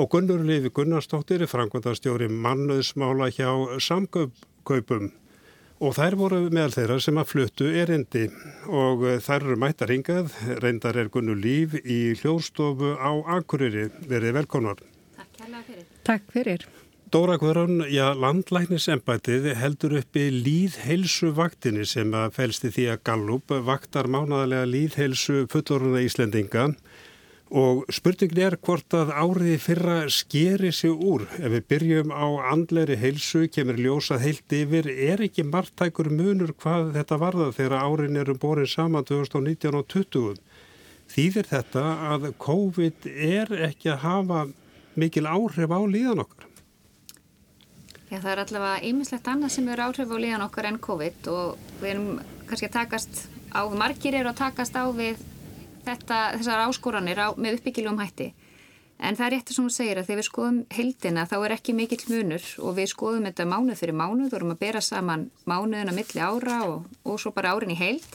og 0.00 0.08
Gunnur 0.08 0.40
Lifi 0.40 0.72
Gunnarsdóttir, 0.72 1.44
frangvandastjóri 1.52 2.32
mannuðsmála 2.32 3.28
hjá 3.28 3.52
samkaupum. 3.76 5.12
Og 5.82 5.96
þær 5.96 6.14
voru 6.14 6.36
meðal 6.54 6.74
þeirra 6.76 6.96
sem 7.02 7.16
að 7.18 7.30
fluttu 7.32 7.70
erindi 7.74 8.28
og 8.70 9.00
eh, 9.02 9.16
þær 9.22 9.48
eru 9.48 9.56
mættar 9.58 9.90
hingað, 9.90 10.36
reyndar 10.62 10.98
er 11.00 11.10
Gunnu 11.10 11.34
Líf 11.34 11.74
í 11.82 12.14
hljóðstofu 12.20 12.92
á 13.02 13.10
Akureyri. 13.34 13.88
Verið 14.06 14.36
velkonar. 14.38 14.78
Takk 15.16 15.32
kærlega 15.40 15.64
fyrir. 15.66 15.88
Takk 16.06 16.30
fyrir. 16.30 16.68
Dóra 17.12 17.34
Guðrún, 17.36 17.82
já, 17.92 18.06
landlæknisembætið 18.16 19.50
heldur 19.58 19.98
uppi 19.98 20.30
líðhelsu 20.32 21.34
vaktinni 21.36 21.82
sem 21.84 22.14
að 22.16 22.38
fælsti 22.38 22.70
því 22.72 22.86
að 22.94 23.02
Gallup 23.10 23.52
vaktar 23.66 24.06
mánaðarlega 24.08 24.70
líðhelsu 24.70 25.42
fulloruna 25.52 26.00
Íslendinga 26.06 26.70
Og 26.70 26.78
spurningin 27.92 28.38
er 28.46 28.54
hvort 28.64 28.94
að 28.96 29.10
áriði 29.12 29.58
fyrra 29.60 29.96
skeri 30.08 30.70
sig 30.72 30.92
úr. 30.92 31.26
Ef 31.36 31.52
við 31.52 31.66
byrjum 31.68 32.12
á 32.14 32.48
andleri 32.52 32.96
heilsu, 32.96 33.44
kemur 33.52 33.76
ljósað 33.76 34.24
heilt 34.24 34.54
yfir, 34.56 34.88
er 34.88 35.20
ekki 35.26 35.44
margtækur 35.44 36.08
munur 36.08 36.54
hvað 36.56 36.94
þetta 36.96 37.18
varða 37.20 37.50
þegar 37.52 37.74
árin 37.84 38.16
eru 38.22 38.36
borin 38.40 38.70
saman 38.70 39.04
2019 39.04 39.76
og 39.76 39.84
2020. 39.92 40.40
Þýðir 41.12 41.50
þetta 41.50 41.82
að 42.14 42.30
COVID 42.40 43.10
er 43.12 43.52
ekki 43.68 43.92
að 43.92 44.00
hafa 44.06 44.46
mikil 44.96 45.26
áhrif 45.28 45.76
á 45.76 45.80
líðan 45.84 46.24
okkar? 46.24 46.48
Já, 48.08 48.16
það 48.20 48.30
er 48.32 48.42
allavega 48.46 48.88
ýmislegt 48.88 49.28
annað 49.28 49.52
sem 49.58 49.68
eru 49.72 49.84
áhrif 49.90 50.08
á 50.08 50.16
líðan 50.24 50.46
okkar 50.46 50.70
en 50.70 50.80
COVID 50.88 51.28
og 51.32 51.68
við 51.82 51.92
erum 51.94 52.08
kannski 52.48 52.68
að 52.68 52.74
takast 52.78 53.22
á, 53.52 53.60
margir 53.76 54.16
eru 54.16 54.32
að 54.32 54.40
takast 54.40 54.76
á 54.76 54.84
við 54.92 55.20
þetta, 55.86 56.18
þessar 56.38 56.64
áskoranir 56.68 57.20
á, 57.22 57.28
með 57.36 57.58
uppbyggilegum 57.58 58.00
hætti. 58.02 58.32
En 59.02 59.16
það 59.18 59.26
er 59.26 59.34
rétt 59.34 59.50
sem 59.50 59.64
hún 59.64 59.74
segir 59.74 59.98
að 59.98 60.08
þegar 60.08 60.20
við 60.20 60.26
skoðum 60.28 60.58
heldina 60.70 61.24
þá 61.26 61.36
er 61.40 61.54
ekki 61.56 61.74
mikill 61.74 62.02
munur 62.06 62.44
og 62.62 62.76
við 62.76 62.90
skoðum 62.92 63.26
þetta 63.26 63.46
mánuð 63.50 63.80
fyrir 63.80 63.96
mánuð, 63.98 64.28
þú 64.30 64.38
erum 64.38 64.52
að 64.54 64.60
bera 64.60 64.82
saman 64.84 65.24
mánuðina 65.50 65.94
milli 65.96 66.22
ára 66.22 66.58
og, 66.68 66.86
og 67.02 67.18
svo 67.18 67.32
bara 67.34 67.54
árin 67.56 67.74
í 67.74 67.78
held. 67.80 68.06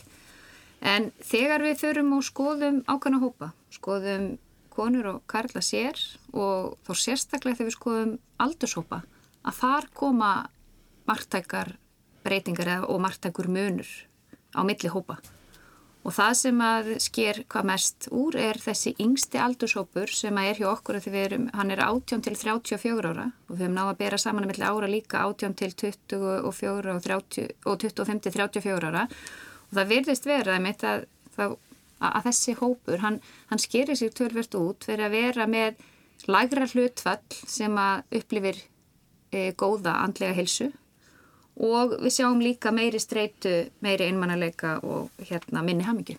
En 0.80 1.10
þegar 1.26 1.66
við 1.66 1.82
förum 1.82 2.14
og 2.16 2.24
skoðum 2.24 2.84
ákvæmna 2.88 3.20
hópa, 3.20 3.52
skoðum 3.74 4.38
konur 4.78 5.12
og 5.12 5.22
karla 5.28 5.64
sér 5.66 6.00
og 6.32 6.78
þá 6.86 6.92
sérstaklega 7.02 7.60
þegar 7.60 7.72
við 7.72 7.78
skoðum 7.80 8.14
aldurshópa, 8.46 9.02
að 9.44 9.60
þar 9.60 9.90
koma 9.98 10.32
margtækar 11.10 11.74
breytingar 12.24 12.86
og 12.86 13.02
margtækur 13.04 13.50
munur 13.52 13.90
á 14.56 14.64
milli 14.64 14.92
hópa. 14.94 15.18
Og 16.08 16.16
það 16.16 16.34
sem 16.40 16.62
að 16.64 16.90
sker 17.04 17.42
hvað 17.52 17.66
mest 17.68 18.06
úr 18.16 18.38
er 18.40 18.58
þessi 18.64 18.94
yngsti 19.04 19.40
aldurshópur 19.44 20.14
sem 20.16 20.38
að 20.40 20.52
er 20.54 20.62
hjá 20.62 20.68
okkur 20.70 20.98
að 20.98 21.04
því 21.04 21.12
við 21.12 21.26
erum, 21.26 21.48
hann 21.58 21.74
er 21.74 21.82
18 21.84 22.24
til 22.24 22.34
34 22.40 23.12
ára 23.12 23.26
og 23.28 23.52
við 23.52 23.66
höfum 23.66 23.76
náða 23.76 23.92
að 23.92 24.00
bera 24.00 24.20
saman 24.24 24.48
með 24.48 24.62
ára 24.64 24.88
líka 24.88 25.26
18 25.26 25.58
til 25.60 25.74
24 25.84 26.40
og, 26.48 27.02
30, 27.04 27.52
og 27.68 27.84
25 27.84 28.24
til 28.24 28.36
34 28.38 28.88
ára. 28.94 29.04
Og 29.68 29.76
það 29.82 29.92
virðist 29.92 30.30
vera 30.32 30.56
að, 30.56 31.04
að, 31.44 31.60
að 32.00 32.24
þessi 32.30 32.56
hópur, 32.62 33.04
hann, 33.04 33.20
hann 33.52 33.64
skerir 33.66 34.00
sér 34.00 34.16
törfert 34.16 34.56
út 34.56 34.88
fyrir 34.88 35.10
að 35.10 35.18
vera 35.20 35.52
með 35.52 35.84
lagra 36.32 36.72
hlutfall 36.72 37.20
sem 37.44 37.76
að 37.76 38.22
upplifir 38.22 38.64
e, 39.36 39.52
góða 39.60 40.00
andlega 40.08 40.40
hilsu 40.40 40.72
og 41.58 41.98
við 42.04 42.14
sjáum 42.20 42.42
líka 42.44 42.72
meiri 42.76 43.00
streitu, 43.02 43.54
meiri 43.82 44.08
einmannalega 44.12 44.78
og 44.86 45.10
hérna 45.30 45.64
minni 45.66 45.86
hamingi. 45.88 46.18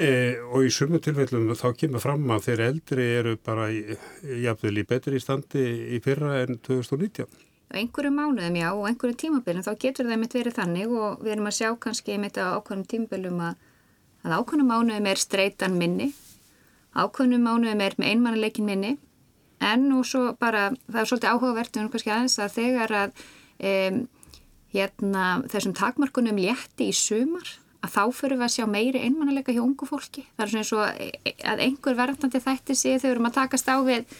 E, 0.00 0.40
og 0.48 0.64
í 0.64 0.70
sumu 0.72 0.98
tilfellum 1.04 1.50
þá 1.58 1.68
kemur 1.78 2.02
fram 2.02 2.24
að 2.32 2.46
þeir 2.46 2.62
eldri 2.70 3.08
eru 3.18 3.34
bara 3.36 3.68
jafnvel 3.70 4.80
í 4.80 4.86
betri 4.88 5.20
standi 5.20 5.64
í 5.96 6.00
fyrra 6.02 6.40
en 6.42 6.56
2019. 6.64 7.28
Á 7.72 7.76
einhverju 7.76 8.12
mánuðum 8.12 8.56
já 8.56 8.70
og 8.72 8.86
einhverju 8.88 9.18
tímabillum 9.20 9.66
þá 9.66 9.72
getur 9.84 10.08
það 10.08 10.22
mitt 10.22 10.34
verið 10.36 10.56
þannig 10.56 10.96
og 10.96 11.22
við 11.22 11.34
erum 11.36 11.50
að 11.50 11.58
sjá 11.58 11.68
kannski 11.84 12.16
mitt 12.20 12.40
á 12.40 12.56
ákveðnum 12.56 12.88
tímabillum 12.88 13.44
að, 13.44 13.60
að 14.24 14.34
ákveðnum 14.38 14.72
mánuðum 14.72 15.08
er 15.12 15.20
streitan 15.20 15.78
minni, 15.78 16.08
ákveðnum 16.96 17.46
mánuðum 17.46 17.84
er 17.84 17.96
með 18.00 18.12
einmannalegin 18.14 18.68
minni 18.68 18.96
en 19.62 19.86
og 19.94 20.08
svo 20.08 20.32
bara 20.40 20.70
það 20.88 21.00
er 21.02 21.08
svolítið 21.12 21.32
áhugavert 21.36 21.78
um 21.78 21.92
kannski 21.92 22.12
aðeins 22.12 22.38
að 22.42 22.56
þegar 22.56 22.96
að 23.04 23.24
um, 23.70 24.02
hérna, 24.72 25.42
þessum 25.52 25.74
takmarkunum 25.76 26.38
létti 26.40 26.88
í 26.90 26.96
sumar 26.96 27.48
að 27.82 27.94
þá 27.96 28.02
fyrir 28.14 28.38
við 28.38 28.46
að 28.46 28.52
sjá 28.54 28.66
meiri 28.70 29.02
einmannalega 29.02 29.54
hjá 29.54 29.62
ungu 29.64 29.88
fólki. 29.88 30.24
Það 30.36 30.44
er 30.44 30.52
svona 30.52 30.62
eins 30.62 30.72
og 30.76 31.48
að 31.52 31.64
einhver 31.66 31.98
verðandi 31.98 32.40
þætti 32.42 32.76
sig 32.78 33.00
þegar 33.00 33.02
við 33.02 33.14
erum 33.16 33.28
að 33.28 33.36
takast 33.40 33.68
á 33.68 33.76
við 33.82 34.14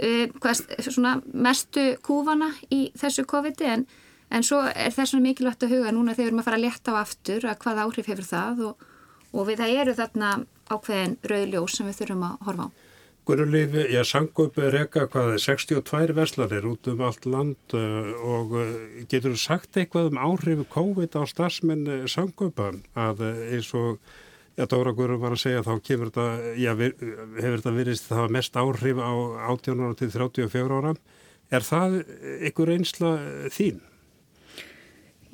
uh, 0.00 0.24
hvað, 0.40 1.22
mestu 1.46 1.86
kúfana 2.06 2.50
í 2.72 2.80
þessu 2.96 3.26
COVID-i 3.28 3.70
en, 3.74 3.86
en 4.32 4.46
svo 4.46 4.62
er 4.72 4.94
það 4.96 5.12
svona 5.12 5.28
mikilvægt 5.28 5.66
að 5.66 5.76
huga 5.76 5.94
núna 5.94 6.16
þegar 6.16 6.24
við 6.24 6.32
erum 6.32 6.42
að 6.42 6.48
fara 6.48 6.60
að 6.60 6.66
létta 6.66 6.96
á 6.96 7.02
aftur 7.02 7.46
að 7.46 7.60
hvað 7.64 7.82
áhrif 7.84 8.10
hefur 8.12 8.30
það 8.32 8.64
og, 8.70 8.88
og 9.36 9.48
við 9.50 9.62
það 9.62 9.78
eru 9.82 9.96
þarna 10.00 10.32
ákveðin 10.72 11.18
rauðljós 11.30 11.76
sem 11.76 11.90
við 11.90 12.00
þurfum 12.00 12.28
að 12.30 12.44
horfa 12.48 12.68
á. 12.70 12.74
Gunnulífi, 13.26 13.88
ég 13.90 14.06
sangu 14.06 14.44
upp 14.46 14.58
reyka 14.70 15.08
hvað 15.10 15.32
62 15.42 16.14
verslanir 16.14 16.66
út 16.70 16.86
um 16.92 17.00
allt 17.02 17.24
land 17.26 17.74
uh, 17.74 18.12
og 18.22 18.54
uh, 18.54 18.68
getur 19.10 19.34
þú 19.34 19.40
sagt 19.42 19.78
eitthvað 19.80 20.12
um 20.12 20.20
áhrifu 20.22 20.66
COVID 20.70 21.18
á 21.18 21.26
starfsmenn 21.26 21.82
uh, 21.90 22.04
sangupa 22.06 22.68
að 22.94 23.24
eins 23.26 23.72
og 23.74 23.98
Dóra 24.70 24.94
Guður 24.94 25.18
var 25.24 25.34
að 25.34 25.42
segja 25.42 25.66
þá 25.66 25.72
kemur 25.88 26.12
þetta, 26.12 26.54
já, 26.54 26.70
hefur 26.78 27.58
þetta 27.58 27.74
verið 27.80 28.04
það 28.06 28.32
mest 28.38 28.62
áhrif 28.62 29.02
á 29.02 29.12
18 29.50 29.82
ára 29.82 29.98
til 29.98 30.12
34 30.14 30.78
ára. 30.78 30.94
Er 31.50 31.66
það 31.66 32.00
ykkur 32.46 32.74
einsla 32.78 33.12
þín? 33.52 33.82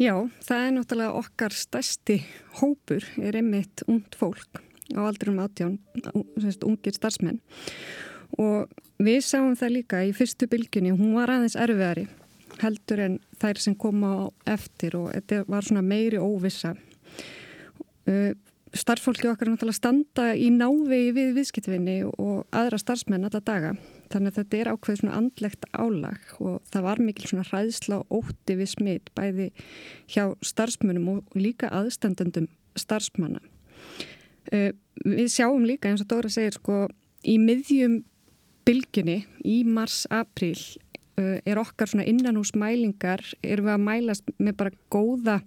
Já, 0.01 0.17
það 0.41 0.65
er 0.65 0.77
náttúrulega 0.81 1.21
okkar 1.21 1.61
stærsti 1.61 2.23
hópur 2.65 3.05
er 3.21 3.43
einmitt 3.45 3.85
ungd 3.85 4.17
fólk 4.17 4.65
á 4.97 5.01
aldrum 5.05 5.41
átján, 5.43 5.79
ungir 6.15 6.97
starfsmenn 6.97 7.41
og 8.41 8.71
við 9.03 9.21
sáum 9.27 9.57
það 9.59 9.77
líka 9.77 10.03
í 10.07 10.13
fyrstu 10.17 10.49
bylginni, 10.49 10.95
hún 10.97 11.17
var 11.19 11.33
aðeins 11.33 11.59
erfiðari 11.59 12.07
heldur 12.61 13.03
en 13.03 13.19
þær 13.41 13.61
sem 13.61 13.77
koma 13.79 14.31
eftir 14.49 14.97
og 14.99 15.11
þetta 15.15 15.43
var 15.51 15.67
svona 15.67 15.85
meiri 15.85 16.21
óvissa. 16.21 16.75
Uh, 18.09 18.33
starffólki 18.75 19.29
okkar 19.31 19.49
er 19.49 19.55
náttúrulega 19.55 19.79
standa 19.79 20.27
í 20.35 20.49
návegi 20.53 21.13
við 21.17 21.35
viðskiptvinni 21.37 21.97
og 22.09 22.47
aðra 22.57 22.81
starfsmenn 22.81 23.29
alla 23.29 23.43
daga. 23.45 23.75
Þannig 24.13 24.33
að 24.33 24.39
þetta 24.41 24.59
er 24.59 24.73
ákveð 24.73 25.01
svona 25.01 25.19
andlegt 25.21 25.69
álag 25.73 26.35
og 26.39 26.59
það 26.73 26.87
var 26.89 27.05
mikil 27.05 27.31
svona 27.31 27.47
hræðsla 27.49 28.01
og 28.03 28.19
ótti 28.23 28.59
við 28.59 28.73
smitt 28.75 29.13
bæði 29.17 29.51
hjá 30.13 30.33
starfsmennum 30.45 31.17
og 31.17 31.39
líka 31.39 31.71
aðstandendum 31.73 32.51
starfsmanna. 32.79 33.43
Uh, 34.51 34.71
við 35.07 35.29
sjáum 35.33 35.67
líka 35.67 35.91
eins 35.91 36.03
og 36.03 36.11
Dóra 36.11 36.31
segir 36.33 36.57
sko 36.57 36.87
í 37.29 37.37
miðjum 37.39 38.01
bylginni 38.67 39.23
í 39.47 39.63
mars-april 39.67 40.57
uh, 41.21 41.39
er 41.47 41.61
okkar 41.63 41.91
svona 41.91 42.07
innan 42.11 42.39
hús 42.41 42.53
mælingar 42.59 43.23
erum 43.43 43.69
við 43.69 43.75
að 43.77 43.87
mælast 43.87 44.35
með 44.39 44.59
bara 44.61 44.75
góða 44.93 45.39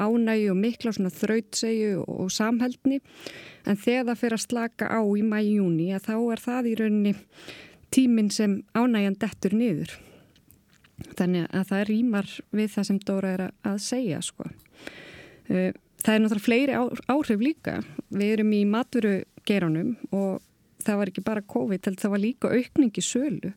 ánægi 0.00 0.50
og 0.52 0.60
mikla 0.62 0.94
svona 0.96 1.12
þrautsegu 1.14 2.04
og, 2.04 2.28
samhældni 2.32 3.00
en 3.68 3.80
þegar 3.80 4.10
það 4.10 4.20
fyrir 4.22 4.38
að 4.38 4.44
slaka 4.46 4.90
á 4.90 5.00
í 5.04 5.24
mæjúni 5.24 5.90
þá 6.04 6.14
er 6.18 6.44
það 6.44 6.70
í 6.72 6.76
rauninni 6.82 7.16
tíminn 7.94 8.30
sem 8.32 8.62
ánægjan 8.76 9.16
dettur 9.20 9.54
niður. 9.56 9.94
Þannig 11.16 11.46
að 11.54 11.68
það 11.70 11.84
rýmar 11.88 12.32
við 12.52 12.72
það 12.74 12.88
sem 12.88 12.98
Dóra 13.06 13.34
er 13.36 13.44
að 13.46 13.78
segja 13.84 14.18
sko. 14.24 14.48
Það 16.04 16.14
er 16.14 16.20
náttúrulega 16.22 16.46
fleiri 16.46 16.76
áhrif 17.10 17.40
líka. 17.42 17.78
Við 18.14 18.34
erum 18.36 18.52
í 18.54 18.64
maturu 18.68 19.14
geranum 19.48 19.96
og 20.14 20.42
það 20.84 21.00
var 21.00 21.10
ekki 21.10 21.24
bara 21.26 21.46
COVID, 21.54 21.88
það 21.98 22.12
var 22.14 22.22
líka 22.22 22.52
aukningi 22.54 23.04
sölu 23.04 23.54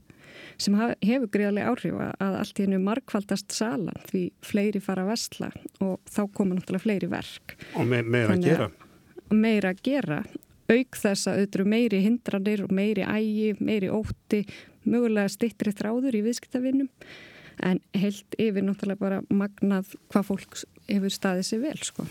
sem 0.62 0.76
hefur 0.78 1.30
greiðarlega 1.32 1.72
áhrif 1.72 1.98
að 2.02 2.38
allt 2.40 2.60
í 2.60 2.66
hennu 2.66 2.80
markvaldast 2.84 3.54
salan 3.56 4.06
því 4.10 4.24
fleiri 4.46 4.82
fara 4.84 5.06
að 5.06 5.12
vestla 5.12 5.50
og 5.84 5.98
þá 6.10 6.22
koma 6.36 6.58
náttúrulega 6.58 6.86
fleiri 6.86 7.10
verk. 7.12 7.56
Og 7.76 7.90
me 7.90 8.02
meira 8.02 8.38
að 8.38 8.46
gera. 8.46 8.70
Meira 9.32 9.74
að 9.74 9.84
gera. 9.86 10.22
Auk 10.72 10.98
þess 11.02 11.28
að 11.28 11.42
auðvitað 11.42 11.72
meiri 11.74 12.02
hindranir 12.06 12.64
og 12.64 12.74
meiri 12.76 13.04
ægi, 13.04 13.52
meiri 13.60 13.92
ótti, 13.92 14.46
mögulega 14.88 15.32
stittri 15.34 15.74
þráður 15.76 16.18
í 16.18 16.24
viðskiptavinnum 16.30 16.90
en 17.68 17.82
heilt 17.98 18.38
yfir 18.42 18.66
náttúrulega 18.66 19.02
bara 19.02 19.22
magnað 19.30 19.96
hvað 20.10 20.30
fólk 20.32 20.62
hefur 20.88 21.14
staðið 21.14 21.50
sér 21.50 21.64
vel 21.66 21.80
sko. 21.86 22.08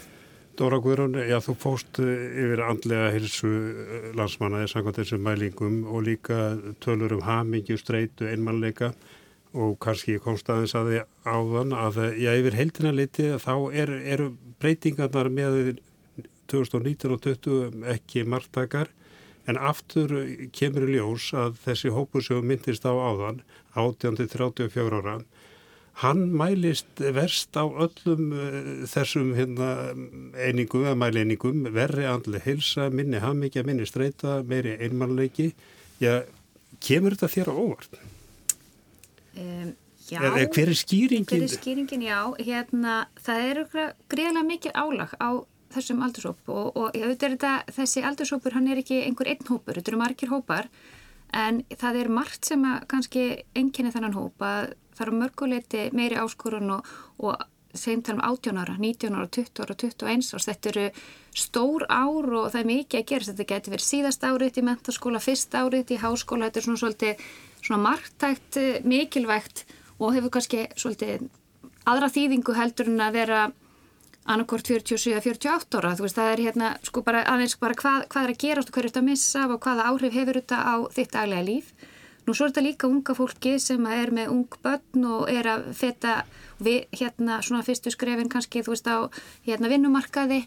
Dóra 0.59 0.81
Guðrún, 0.83 1.15
já 1.29 1.39
þú 1.45 1.55
fóst 1.61 2.01
eh, 2.03 2.11
yfir 2.43 2.63
andlega 2.65 3.13
hilsu 3.15 3.49
eh, 3.51 4.11
landsmanna 4.19 4.65
eða 4.65 4.73
samkvæmt 4.75 5.01
þessum 5.01 5.23
mælingum 5.25 5.77
og 5.89 6.05
líka 6.09 6.41
tölur 6.85 7.15
um 7.17 7.25
hamingju, 7.25 7.79
streitu, 7.81 8.27
einmannleika 8.29 8.93
og 9.55 9.79
kannski 9.83 10.19
komst 10.23 10.51
aðeins 10.51 10.77
að 10.79 10.91
því 10.91 11.01
áðan 11.27 11.75
að 11.75 12.01
já 12.23 12.31
yfir 12.39 12.59
heldina 12.59 12.93
liti 12.95 13.29
þá 13.43 13.55
eru 13.83 13.99
er 14.15 14.25
breytingarnar 14.63 15.31
með 15.35 15.61
2019 16.51 17.15
og 17.17 17.23
2020 17.25 17.87
ekki 17.95 18.27
margtakar 18.29 18.91
en 19.51 19.59
aftur 19.59 20.13
kemur 20.55 20.87
í 20.87 20.99
ljós 20.99 21.31
að 21.35 21.59
þessi 21.65 21.95
hópur 21.95 22.25
sem 22.27 22.47
myndist 22.47 22.87
á 22.87 22.93
áðan 22.95 23.43
18-34 23.75 25.01
ára 25.01 25.21
hann 26.01 26.31
mælist 26.37 27.03
verst 27.15 27.57
á 27.57 27.65
öllum 27.65 28.33
uh, 28.33 28.87
þessum 28.89 29.35
hérna, 29.37 29.71
einingum 30.37 30.87
eða 30.87 30.97
mæleiningum, 31.01 31.67
verri 31.75 32.07
andli 32.09 32.41
hilsa, 32.45 32.89
minni 32.95 33.21
hammikja, 33.21 33.65
minni 33.69 33.89
streyta, 33.89 34.41
meiri 34.47 34.79
einmannleiki. 34.81 35.51
Já, 36.01 36.23
kemur 36.81 37.17
þetta 37.17 37.33
þér 37.35 37.53
á 37.53 37.55
óvart? 37.55 38.01
Um, 39.37 39.75
já. 40.09 40.19
Er, 40.25 40.49
hver 40.49 40.73
er 40.73 40.79
skýringin? 40.79 41.29
Hver 41.31 41.47
er 41.47 41.55
skýringin, 41.55 42.07
já. 42.09 42.21
Hérna, 42.41 43.01
það 43.21 43.49
eru 43.51 43.67
greiðlega 44.11 44.47
mikið 44.55 44.79
álag 44.81 45.17
á 45.21 45.31
þessum 45.75 46.01
aldursóp 46.05 46.49
og, 46.51 46.71
og 46.75 46.97
ég 46.99 47.13
veit 47.13 47.23
þetta, 47.23 47.53
þessi 47.77 48.03
aldursópur, 48.07 48.57
hann 48.57 48.67
er 48.71 48.81
ekki 48.83 49.05
einhver 49.05 49.31
einn 49.31 49.47
hópur, 49.47 49.77
þetta 49.77 49.93
eru 49.93 50.01
margir 50.01 50.33
hópar 50.33 50.71
en 51.37 51.61
það 51.79 52.01
er 52.01 52.11
margt 52.11 52.49
sem 52.49 52.65
að 52.67 52.87
kannski 52.91 53.25
enginni 53.55 53.93
þannan 53.95 54.17
hópa 54.17 54.51
það 55.01 55.07
eru 55.07 55.23
mörguleiti 55.25 55.87
meiri 55.97 56.21
áskorun 56.21 56.77
og, 56.77 56.93
og 57.25 57.49
segjum 57.75 58.03
tala 58.03 58.19
um 58.19 58.25
18 58.35 58.61
ára, 58.61 58.77
19 58.79 59.17
ára, 59.17 59.29
20 59.31 59.63
ára, 59.65 59.77
21 59.79 60.31
ára, 60.35 60.45
þetta 60.47 60.71
eru 60.73 60.87
stór 61.41 61.87
ár 61.87 62.33
og 62.41 62.49
það 62.51 62.61
er 62.61 62.71
mikið 62.71 63.01
að 63.01 63.07
gera, 63.13 63.29
þetta 63.31 63.49
getur 63.53 63.75
verið 63.77 63.87
síðast 63.87 64.27
árið 64.27 64.59
í 64.59 64.67
mentaskóla, 64.67 65.23
fyrst 65.23 65.55
árið 65.55 65.95
í 65.95 66.01
háskóla, 66.03 66.49
þetta 66.49 66.61
er 66.61 66.67
svona 66.67 66.83
svolítið 66.83 67.25
svona 67.61 67.83
margtækt 67.85 68.59
eh, 68.59 68.81
mikilvægt 68.83 69.65
og 70.01 70.17
hefur 70.17 70.35
kannski 70.35 70.67
svolítið 70.75 71.29
aðra 71.89 72.11
þýðingu 72.11 72.57
heldur 72.59 72.91
en 72.91 73.05
að 73.05 73.19
vera 73.21 73.45
annarkort 74.31 74.67
47-48 74.69 75.79
ára, 75.79 75.95
þú 75.97 76.07
veist 76.07 76.19
það 76.19 76.33
er 76.33 76.43
hérna 76.49 76.73
sko 76.87 77.05
bara 77.07 77.23
aðeins 77.29 77.57
bara 77.61 77.79
hvað, 77.79 78.03
hvað 78.11 78.27
er 78.27 78.35
að 78.35 78.43
gera 78.43 78.63
og 78.63 78.69
hvað 78.69 78.83
er 78.83 78.91
þetta 78.91 79.03
að 79.03 79.09
missa 79.09 79.47
og 79.47 79.63
hvaða 79.65 79.87
áhrif 79.91 80.19
hefur 80.19 80.41
þetta 80.41 80.59
á 80.61 80.75
þitt 80.93 81.15
daglega 81.15 81.47
líf 81.47 81.73
Nú 82.27 82.35
svo 82.37 82.47
er 82.47 82.53
þetta 82.53 82.65
líka 82.67 82.89
unga 82.91 83.15
fólki 83.17 83.57
sem 83.63 83.87
er 83.91 84.13
með 84.15 84.33
ung 84.35 84.59
börn 84.65 85.07
og 85.09 85.31
er 85.33 85.49
að 85.51 85.71
feta 85.77 86.21
við, 86.61 86.85
hérna 86.93 87.41
svona 87.43 87.65
fyrstu 87.67 87.93
skrefin 87.95 88.31
kannski 88.33 88.63
þú 88.65 88.75
veist 88.75 88.91
á 88.91 89.09
hérna 89.47 89.71
vinnumarkaði. 89.73 90.45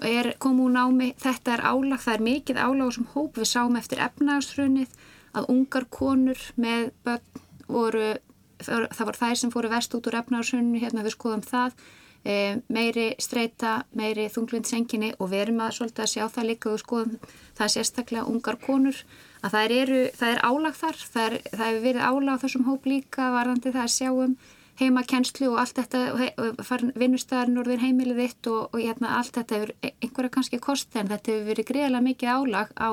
Og 0.00 0.06
er 0.10 0.32
komu 0.42 0.66
úr 0.66 0.74
námi. 0.74 1.12
Þetta 1.22 1.54
er 1.54 1.62
álag, 1.70 2.00
það 2.02 2.14
er 2.16 2.24
mikið 2.28 2.58
álag 2.58 2.94
sem 2.96 3.06
hóp. 3.14 3.38
Við 3.38 3.50
sáum 3.52 3.78
eftir 3.78 4.02
efnagsfrunnið 4.02 4.96
að 5.34 5.50
ungar 5.54 5.86
konur 5.90 6.40
með 6.58 6.90
börn 7.06 7.42
voru, 7.68 8.14
það 8.60 9.04
var 9.08 9.20
þær 9.20 9.36
sem 9.40 9.52
fóru 9.52 9.70
vest 9.72 9.94
út 9.96 10.08
úr 10.10 10.18
efnagsfrunnið, 10.20 10.82
hérna 10.82 11.04
við 11.06 11.14
skoðum 11.16 11.44
það, 11.46 11.76
e, 12.24 12.34
meiri 12.72 13.06
streyta, 13.22 13.74
meiri 13.96 14.26
þunglindsenginni 14.32 15.14
og 15.18 15.30
við 15.32 15.46
erum 15.46 15.62
að 15.64 15.76
svolítið 15.78 16.04
að 16.04 16.12
sjá 16.12 16.24
það 16.36 16.50
líka 16.50 16.72
og 16.72 16.82
skoðum 16.82 17.30
það 17.58 17.72
sérstaklega 17.76 18.26
ungar 18.30 18.60
konur 18.62 19.00
að 19.44 19.54
það 19.54 19.74
er, 19.76 19.94
það 20.16 20.34
er 20.34 20.42
álag 20.48 20.76
þar, 20.78 21.00
það, 21.14 21.24
er, 21.24 21.48
það 21.52 21.64
hefur 21.68 21.86
verið 21.86 22.04
álag 22.08 22.36
á 22.36 22.42
þessum 22.44 22.68
hóp 22.68 22.86
líka 22.88 23.30
varðandi 23.34 23.72
það 23.74 23.84
að 23.84 23.94
sjáum 23.94 24.36
heimakennslu 24.80 25.50
og 25.52 25.58
allt 25.62 25.78
þetta 25.78 26.92
vinnustæðarinn 26.98 27.60
orðin 27.62 27.82
heimilið 27.84 28.22
þitt 28.24 28.48
og, 28.50 28.62
og 28.72 28.80
hérna, 28.80 29.18
allt 29.20 29.36
þetta 29.36 29.58
hefur 29.58 29.74
einhverja 29.92 30.32
kannski 30.36 30.60
kosti 30.62 31.00
en 31.00 31.10
þetta 31.12 31.34
hefur 31.34 31.50
verið 31.52 31.68
greiðilega 31.68 32.06
mikið 32.08 32.32
álag 32.34 32.72
á 32.74 32.88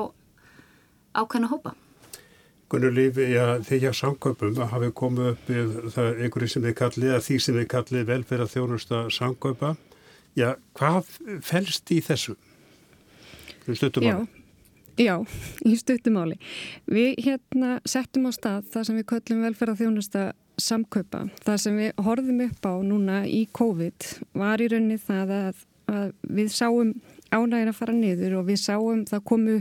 ákveðna 1.12 1.50
hópa. 1.52 1.74
Gunnur 2.72 2.94
Lífi, 2.96 3.26
já, 3.34 3.58
þegar 3.68 3.96
samköpum 3.96 4.60
hafi 4.70 4.92
komið 4.96 5.32
upp 5.32 5.50
það 5.92 6.22
einhverju 6.24 6.52
sem 6.54 6.62
þið 6.64 6.76
kallið, 6.78 7.16
því 7.26 7.40
sem 7.44 7.58
þið 7.58 7.66
kallið 7.74 8.06
velferð 8.08 8.54
þjónusta 8.54 9.02
samköpa, 9.12 9.74
já, 10.38 10.54
hvað 10.78 11.10
fælst 11.44 11.92
í 11.92 11.98
þessu? 12.06 12.38
Þú 13.66 13.76
stuttum 13.76 14.08
á 14.08 14.12
það. 14.14 14.41
Já, 15.00 15.16
í 15.70 15.74
stuttumáli. 15.80 16.38
Við 16.90 17.24
hérna 17.26 17.78
settum 17.88 18.28
á 18.28 18.32
stað 18.36 18.68
það 18.74 18.88
sem 18.88 19.00
við 19.00 19.08
köllum 19.14 19.44
velferða 19.46 19.78
þjónusta 19.80 20.28
samkaupa. 20.60 21.26
Það 21.46 21.58
sem 21.64 21.80
við 21.80 22.04
horfum 22.06 22.44
upp 22.46 22.68
á 22.68 22.74
núna 22.84 23.22
í 23.26 23.42
COVID 23.56 24.08
var 24.38 24.62
í 24.62 24.68
rauninni 24.68 25.00
það 25.00 25.34
að, 25.38 25.66
að 25.92 26.14
við 26.28 26.54
sáum 26.54 26.94
ánægin 27.32 27.72
að 27.72 27.78
fara 27.78 27.96
niður 27.96 28.38
og 28.40 28.48
við 28.50 28.60
sáum 28.60 29.04
það 29.08 29.26
komu 29.30 29.58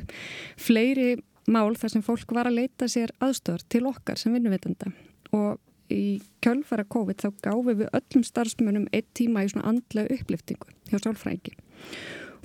fleiri 0.60 1.12
mál 1.52 1.74
þar 1.80 1.96
sem 1.96 2.06
fólk 2.06 2.34
var 2.36 2.50
að 2.50 2.60
leita 2.60 2.88
sér 2.92 3.14
aðstöðar 3.24 3.64
til 3.72 3.86
okkar 3.90 4.20
sem 4.20 4.34
vinnuvitanda 4.36 4.92
og 5.36 5.60
í 5.92 6.22
kjölfara 6.44 6.86
COVID 6.92 7.24
þá 7.24 7.30
gáfum 7.44 7.80
við 7.82 7.90
öllum 7.98 8.26
starfsmönum 8.28 8.88
eitt 8.96 9.10
tíma 9.18 9.46
í 9.46 9.52
svona 9.52 9.72
andlega 9.74 10.20
uppliftingu 10.20 10.72
hjá 10.92 11.00
sálfrækinn 11.00 11.58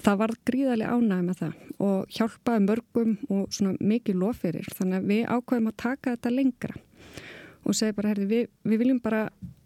það 0.02 0.18
var 0.20 0.34
gríðarlega 0.48 0.96
ánæg 0.96 1.22
með 1.26 1.38
það 1.40 1.84
og 1.86 2.16
hjálpaði 2.16 2.64
mörgum 2.64 3.14
og 3.32 3.54
svona 3.54 3.76
mikið 3.92 4.18
lofirir 4.20 4.68
þannig 4.76 4.98
að 4.98 5.10
við 5.10 5.22
ákvæðum 5.30 5.70
að 5.70 5.78
taka 5.82 6.14
þetta 6.14 6.32
lengra 6.32 6.74
og 7.66 7.76
segi 7.76 7.96
bara, 7.96 8.12
herði, 8.12 8.26
við, 8.30 8.50
við 8.62 8.82
viljum 8.82 9.00
bara 9.02 9.22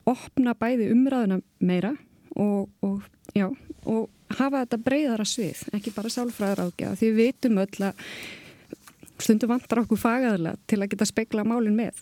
opna 0.09 0.55
bæði 0.59 0.90
umræðuna 0.95 1.40
meira 1.61 1.95
og, 2.37 2.71
og, 2.87 3.03
já, 3.37 3.49
og 3.85 4.37
hafa 4.38 4.64
þetta 4.64 4.81
breyðara 4.87 5.27
svið, 5.27 5.64
ekki 5.77 5.95
bara 5.95 6.12
sálfræðar 6.12 6.64
ágjá 6.69 6.95
því 6.99 7.11
við 7.11 7.21
veitum 7.25 7.61
öll 7.61 7.88
að 7.90 8.07
stundum 9.21 9.53
vantar 9.53 9.83
okkur 9.83 10.01
fagaðilega 10.01 10.62
til 10.71 10.79
að 10.81 10.95
geta 10.95 11.05
spekla 11.05 11.43
málinn 11.45 11.77
með. 11.77 11.99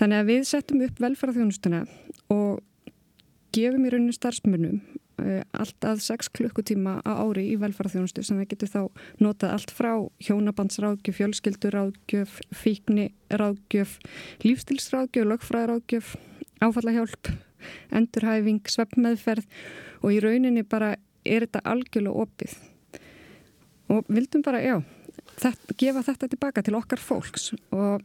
Þannig 0.00 0.18
að 0.18 0.30
við 0.32 0.40
settum 0.48 0.80
upp 0.82 0.98
velferðarþjónustuna 1.04 1.84
og 2.34 2.90
gefum 3.54 3.86
í 3.86 3.92
rauninu 3.92 4.16
starfsmunum 4.16 4.80
Eh, 5.09 5.09
allt 5.56 5.86
að 5.86 6.02
6 6.04 6.30
klukkutíma 6.36 6.98
á 7.04 7.12
ári 7.20 7.46
í 7.52 7.58
velferðarþjónustu 7.60 8.24
sem 8.26 8.40
það 8.40 8.50
getur 8.52 8.72
þá 8.72 8.80
notað 9.22 9.54
allt 9.56 9.74
frá 9.74 9.92
hjónabandsráðgjöf, 10.26 11.18
fjölskylduráðgjöf, 11.18 12.38
fíkniráðgjöf, 12.62 13.96
lífstilsráðgjöf, 14.46 15.28
lögfræðaráðgjöf, 15.32 16.14
áfallahjálp, 16.64 17.32
endurhæfing, 17.94 18.62
sveppmeðferð 18.72 19.48
og 20.00 20.14
í 20.14 20.20
rauninni 20.24 20.64
bara 20.64 20.94
er 21.24 21.46
þetta 21.46 21.64
algjörlega 21.68 22.24
opið. 22.24 22.56
Og 23.90 24.06
vildum 24.08 24.44
bara, 24.46 24.62
já, 24.62 24.78
þetta, 25.40 25.76
gefa 25.76 26.04
þetta 26.06 26.30
tilbaka 26.30 26.64
til 26.64 26.78
okkar 26.78 27.02
fólks 27.02 27.50
og 27.74 28.00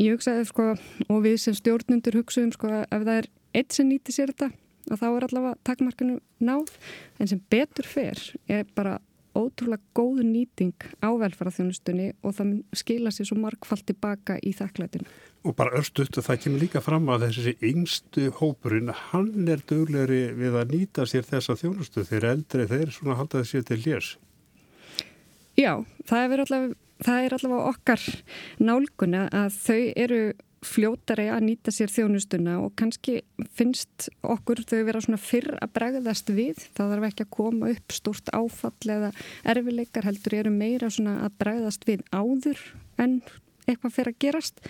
ég 0.00 0.14
hugsaði 0.14 0.44
sko, 0.50 0.70
og 1.08 1.24
við 1.24 1.40
sem 1.40 1.56
stjórnundur 1.56 2.20
hugsaðum 2.20 2.52
sko, 2.54 2.70
ef 2.84 3.02
það 3.02 3.16
er 3.16 3.28
eitt 3.56 3.76
sem 3.76 3.88
nýti 3.88 4.14
sér 4.14 4.34
þetta 4.34 4.52
að 4.90 5.02
þá 5.02 5.06
er 5.08 5.26
allavega 5.28 5.58
takmarkanu 5.66 6.18
náð 6.38 6.72
en 7.20 7.30
sem 7.30 7.42
betur 7.50 7.88
fer 7.88 8.22
er 8.48 8.66
bara 8.76 8.98
ótrúlega 9.36 9.82
góð 9.96 10.22
nýting 10.24 10.74
á 11.04 11.12
velfæraþjónustunni 11.20 12.12
og 12.24 12.36
það 12.38 12.52
skila 12.76 13.12
sér 13.12 13.28
svo 13.28 13.38
markfald 13.40 13.84
tilbaka 13.88 14.38
í 14.40 14.54
þakklætinu. 14.56 15.08
Og 15.46 15.54
bara 15.58 15.76
örstuðt 15.78 16.18
að 16.18 16.28
það 16.30 16.40
kemur 16.44 16.64
líka 16.64 16.82
fram 16.82 17.10
að 17.12 17.26
þessi 17.28 17.54
yngstu 17.70 18.30
hópurinn, 18.40 18.94
hann 19.10 19.50
er 19.52 19.62
döglegri 19.68 20.22
við 20.38 20.56
að 20.58 20.72
nýta 20.72 21.06
sér 21.06 21.28
þessa 21.28 21.58
þjónustu 21.60 22.06
þegar 22.08 22.32
eldri 22.32 22.66
þeir 22.70 22.94
svona 22.96 23.18
haldaði 23.20 23.50
sér 23.52 23.68
til 23.68 23.80
lérs. 23.84 24.16
Já, 25.56 25.72
það 26.08 26.32
er 26.36 26.44
allavega, 26.46 26.80
það 27.04 27.28
er 27.28 27.36
allavega 27.38 27.70
okkar 27.70 28.08
nálguna 28.58 29.22
að 29.44 29.60
þau 29.60 29.80
eru 30.06 30.20
fljótari 30.64 31.26
að 31.30 31.42
nýta 31.46 31.72
sér 31.74 31.90
þjónustuna 31.92 32.56
og 32.64 32.72
kannski 32.80 33.20
finnst 33.56 34.08
okkur 34.24 34.62
þau 34.66 34.78
vera 34.88 35.02
svona 35.04 35.20
fyrr 35.20 35.56
að 35.60 35.72
bregðast 35.76 36.30
við. 36.32 36.62
Það 36.76 36.94
þarf 36.94 37.08
ekki 37.10 37.26
að 37.26 37.34
koma 37.36 37.72
upp 37.74 37.96
stort 37.96 38.32
áfall 38.36 38.94
eða 38.96 39.10
erfileikar 39.52 40.08
heldur 40.08 40.38
eru 40.40 40.54
meira 40.54 40.90
svona 40.92 41.18
að 41.26 41.36
bregðast 41.42 41.86
við 41.88 42.06
áður 42.14 42.62
en 43.02 43.20
eitthvað 43.66 43.96
fyrir 43.98 44.14
að 44.14 44.22
gerast 44.24 44.64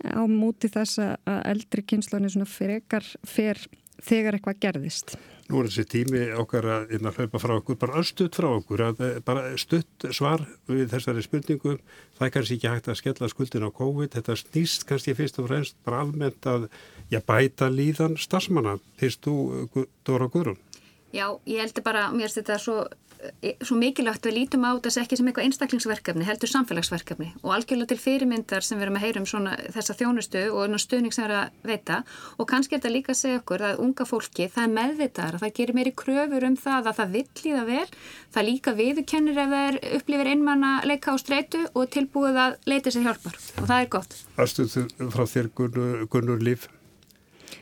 á 0.00 0.24
múti 0.24 0.70
þess 0.72 1.02
að 1.02 1.40
eldri 1.50 1.84
kynslan 1.84 2.24
er 2.24 2.32
svona 2.32 2.48
frekar 2.48 3.06
fyrr 3.28 3.60
þegar 4.06 4.38
eitthvað 4.38 4.60
gerðist. 4.64 5.14
Nú 5.50 5.58
er 5.58 5.66
þessi 5.66 5.84
tími 5.90 6.20
okkar 6.38 6.66
að 6.70 6.92
innan 6.94 7.14
hlaupa 7.16 7.40
frá 7.42 7.56
okkur, 7.56 7.78
bara 7.80 8.04
stutt 8.06 8.36
frá 8.38 8.46
okkur, 8.52 8.84
eh, 8.86 9.18
bara 9.26 9.56
stutt 9.58 10.06
svar 10.14 10.44
við 10.68 10.86
þessari 10.92 11.24
spurningu. 11.26 11.78
Það 12.18 12.26
er 12.26 12.34
kannski 12.36 12.58
ekki 12.58 12.70
hægt 12.70 12.88
að 12.88 13.00
skella 13.00 13.28
skuldin 13.32 13.66
á 13.66 13.70
COVID, 13.74 14.14
þetta 14.14 14.38
snýst 14.38 14.86
kannski 14.86 15.16
fyrst 15.18 15.40
og 15.42 15.48
fremst 15.48 15.74
bara 15.84 16.04
almennt 16.04 16.46
að 16.46 16.68
já, 17.10 17.18
bæta 17.18 17.66
líðan 17.66 18.16
stafsmanna. 18.16 18.78
Þeirst 19.00 19.26
þú, 19.26 19.86
Dóra 20.06 20.30
Guðrún? 20.30 20.58
Já, 21.14 21.26
ég 21.50 21.62
heldur 21.64 21.86
bara, 21.86 22.08
mér 22.14 22.28
finnst 22.28 22.42
þetta 22.42 22.58
svo 22.62 22.82
E, 23.44 23.52
svo 23.64 23.76
mikilvægt 23.76 24.24
við 24.24 24.36
lítum 24.36 24.64
á 24.64 24.72
þess 24.80 25.00
ekki 25.02 25.18
sem 25.18 25.28
eitthvað 25.28 25.46
einstaklingsverkefni, 25.48 26.24
heldur 26.24 26.50
samfélagsverkefni. 26.50 27.28
Og 27.42 27.52
algjörlega 27.52 27.92
til 27.92 27.98
fyrirmyndar 28.00 28.64
sem 28.64 28.80
við 28.80 28.86
erum 28.86 28.96
að 28.96 29.04
heyra 29.04 29.20
um 29.20 29.28
svona, 29.28 29.56
þessa 29.74 29.96
þjónustu 29.98 30.44
og 30.56 30.76
stuðning 30.80 31.14
sem 31.14 31.26
við 31.26 31.34
erum 31.34 31.42
að 31.42 31.68
veita. 31.70 31.98
Og 32.40 32.48
kannski 32.48 32.76
er 32.76 32.80
þetta 32.80 32.94
líka 32.94 33.12
að 33.12 33.20
segja 33.20 33.42
okkur 33.42 33.66
að 33.68 33.84
unga 33.84 34.08
fólki 34.08 34.48
það 34.54 34.64
er 34.64 34.74
meðvitaðar 34.78 35.36
að 35.38 35.44
það 35.44 35.54
gerir 35.60 35.78
meiri 35.80 35.94
kröfur 36.02 36.48
um 36.48 36.58
það 36.64 36.90
að 36.90 36.98
það 37.00 37.14
vill 37.18 37.44
í 37.44 37.54
það 37.58 37.70
vel, 37.74 37.86
það 38.36 38.50
líka 38.50 38.76
viðkennir 38.80 39.44
ef 39.44 39.54
það 39.54 39.80
upplifir 40.00 40.32
einmann 40.32 40.68
að 40.70 40.90
leika 40.94 41.12
á 41.12 41.16
streitu 41.20 41.64
og 41.74 41.92
tilbúið 41.92 42.42
að 42.46 42.58
leita 42.72 42.94
sér 42.94 43.08
hjálpar. 43.10 43.40
Og 43.60 43.64
það 43.66 43.78
er 43.78 43.94
gott. 43.98 44.20
Aðstuð 44.40 44.76
frá 45.12 45.24
þér 45.28 45.52
Gunnur, 45.60 46.06
Gunnur 46.08 46.44
Líf 46.44 46.70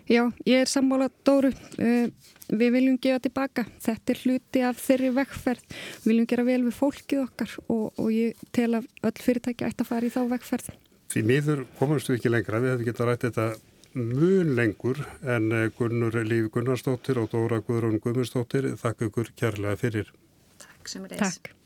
Já, 0.08 0.22
ég 0.48 0.62
er 0.62 0.70
sammála 0.70 1.10
Dóru. 1.26 1.50
Uh, 1.76 2.08
við 2.48 2.74
viljum 2.78 2.98
gefa 3.02 3.20
tilbaka. 3.26 3.66
Þetta 3.84 4.14
er 4.14 4.20
hluti 4.24 4.62
af 4.64 4.80
þeirri 4.80 5.10
vekkferð. 5.18 5.64
Við 6.02 6.10
viljum 6.12 6.28
gera 6.30 6.44
vel 6.48 6.60
við 6.64 6.76
fólkið 6.78 7.24
okkar 7.26 7.56
og, 7.66 7.86
og 8.00 8.12
ég 8.14 8.46
tel 8.56 8.70
að 8.78 8.88
öll 9.04 9.16
fyrirtæki 9.20 9.68
ætti 9.68 9.84
að 9.84 9.90
fara 9.90 10.08
í 10.08 10.14
þá 10.14 10.22
vekkferð. 10.32 10.70
Því 11.12 11.24
miður 11.28 11.66
komumstu 11.80 12.16
ekki 12.16 12.32
lengra. 12.32 12.62
Við 12.64 12.74
hefum 12.74 12.88
getað 12.88 13.10
rætt 13.10 13.28
þetta 13.28 13.50
mjög 13.98 14.54
lengur 14.56 15.04
en 15.24 15.52
eh, 15.52 15.68
Gunnur 15.76 16.18
Líf 16.24 16.50
Gunnarsdóttir 16.54 17.20
og 17.20 17.30
Dóra 17.32 17.60
Guðrún 17.64 18.00
Guðmundsdóttir 18.04 18.72
þakka 18.80 19.08
ykkur 19.10 19.32
kærlega 19.36 19.80
fyrir. 19.80 20.12
Takk 20.60 20.92
sem 20.92 21.08
er 21.08 21.16
eins. 21.16 21.40
Takk. 21.40 21.57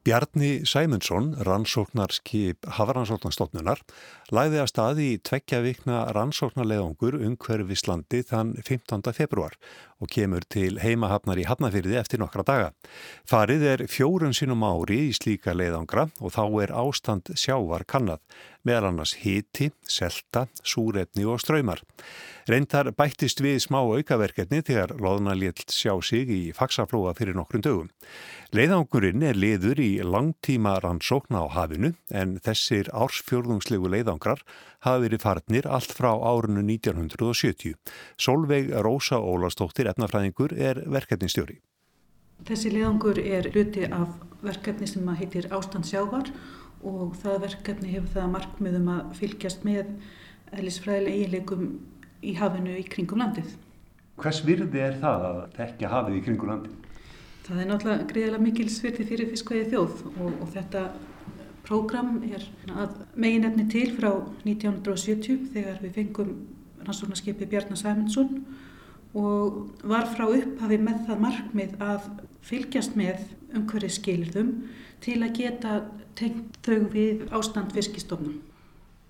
Bjarni 0.00 0.62
Sæmundsson, 0.64 1.34
rannsóknarskip 1.44 2.64
Hafrannsóknarstofnunar, 2.78 3.82
læði 4.32 4.62
að 4.62 4.70
staði 4.70 5.08
í 5.12 5.18
tveggja 5.28 5.58
vikna 5.60 5.98
rannsóknarleðungur 6.16 7.18
umhverfislandi 7.20 8.22
þann 8.30 8.54
15. 8.64 9.12
februar 9.12 9.58
og 10.00 10.10
kemur 10.12 10.44
til 10.48 10.80
heimahafnar 10.80 11.40
í 11.40 11.46
hafnafyrði 11.48 11.98
eftir 12.00 12.22
nokkra 12.22 12.44
daga. 12.46 12.70
Farið 13.28 13.66
er 13.74 13.84
fjórun 13.92 14.34
sínum 14.36 14.64
ári 14.66 15.10
í 15.10 15.14
slíka 15.16 15.54
leðangra 15.56 16.08
og 16.20 16.34
þá 16.34 16.44
er 16.64 16.74
ástand 16.82 17.32
sjávar 17.36 17.84
kannad, 17.88 18.24
meðal 18.64 18.90
annars 18.90 19.14
hiti, 19.22 19.70
selta, 19.84 20.46
súrefni 20.64 21.26
og 21.28 21.40
ströymar. 21.44 21.84
Reyndar 22.50 22.88
bættist 22.96 23.38
við 23.44 23.60
smá 23.62 23.78
aukaverkefni 23.84 24.62
þegar 24.66 24.96
loðna 24.98 25.36
létt 25.38 25.70
sjá 25.70 25.92
sig 26.02 26.30
í 26.32 26.40
faksaflóa 26.56 27.12
fyrir 27.18 27.36
nokkrum 27.36 27.62
dögum. 27.62 27.90
Leiðangurinn 28.56 29.22
er 29.22 29.38
liður 29.38 29.78
í 29.78 29.90
langtíma 30.02 30.78
rannsókna 30.82 31.44
á 31.44 31.48
hafinu 31.54 31.92
en 32.10 32.38
þessir 32.42 32.90
ársfjörðungslegu 32.96 33.92
leiðangrar 33.92 34.42
hafi 34.86 35.04
verið 35.04 35.22
farnir 35.22 35.68
allt 35.68 35.92
frá 35.94 36.10
árunnu 36.16 36.64
1970. 36.64 37.76
Solveig 38.18 38.72
Rósa 38.82 39.20
Ólastóttir, 39.20 39.89
efnafræðingur, 39.92 40.54
er 40.56 40.82
verkefnistjóri. 40.90 41.60
Þessi 42.48 42.72
leiðangur 42.72 43.20
er 43.20 43.50
hluti 43.52 43.84
af 43.92 44.14
verkefni 44.40 44.88
sem 44.88 45.08
heitir 45.20 45.50
Ástand 45.52 45.88
sjávar 45.88 46.30
og 46.80 47.16
það 47.20 47.42
verkefni 47.44 47.92
hefur 47.92 48.14
það 48.14 48.30
markmiðum 48.34 48.92
að 48.94 49.10
fylgjast 49.18 49.66
með 49.68 49.90
eðlisfræðileg 50.56 51.18
eiginleikum 51.18 51.66
í 52.24 52.36
hafinu 52.38 52.78
í 52.80 52.86
kringum 52.88 53.20
landið. 53.20 53.52
Hvers 54.20 54.40
virði 54.44 54.80
er 54.84 54.96
það 55.00 55.26
að 55.28 55.42
tekja 55.56 55.92
hafið 55.92 56.16
í 56.18 56.24
kringum 56.24 56.52
landið? 56.52 56.78
Það 57.44 57.60
er 57.60 57.68
náttúrulega 57.70 58.08
greiðilega 58.10 58.44
mikil 58.44 58.66
svirti 58.72 59.06
fyrir 59.08 59.30
fiskvæði 59.32 59.68
þjóð 59.72 60.02
og, 60.10 60.26
og 60.30 60.50
þetta 60.54 60.82
prógram 61.66 62.18
er 62.28 62.44
að 62.72 62.96
megin 63.20 63.46
efni 63.48 63.66
til 63.72 63.86
frá 63.96 64.10
1970 64.44 65.48
þegar 65.54 65.80
við 65.84 65.96
fengum 65.96 66.34
rannsóknarskipi 66.86 67.48
Bjarnar 67.50 67.80
Sæmundsson 67.80 68.44
og 69.14 69.70
var 69.82 70.06
frá 70.12 70.26
upphafi 70.28 70.78
með 70.78 71.06
það 71.08 71.24
markmið 71.24 71.74
að 71.82 72.06
fylgjast 72.46 72.94
með 72.98 73.24
umhverfið 73.56 73.96
skilðum 73.96 74.52
til 75.02 75.18
að 75.24 75.34
geta 75.40 75.80
tengt 76.18 76.60
þau 76.62 76.86
við 76.92 77.26
ástand 77.34 77.74
fiskistofnum. 77.74 78.38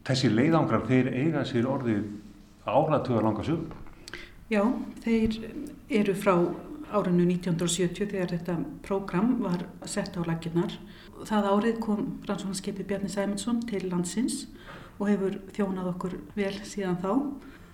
Þessi 0.06 0.30
leiðangrar 0.32 0.86
þeir 0.88 1.10
eiga 1.12 1.44
sér 1.44 1.68
orðið 1.68 2.06
áratuga 2.64 3.22
langa 3.24 3.44
sögur? 3.44 3.76
Já, 4.50 4.64
þeir 5.04 5.36
eru 6.00 6.14
frá 6.18 6.34
árinu 6.90 7.26
1970 7.28 8.08
þegar 8.10 8.32
þetta 8.34 8.56
prógram 8.86 9.36
var 9.44 9.66
sett 9.86 10.16
á 10.18 10.22
laginnar. 10.26 10.72
Það 11.28 11.50
árið 11.52 11.78
kom 11.84 12.06
rannsóknarskipi 12.26 12.86
Bjarni 12.88 13.10
Sæmundsson 13.12 13.60
til 13.68 13.84
landsins 13.90 14.46
og 14.98 15.10
hefur 15.10 15.36
þjónað 15.54 15.92
okkur 15.92 16.16
vel 16.34 16.54
síðan 16.66 16.98
þá. 17.02 17.12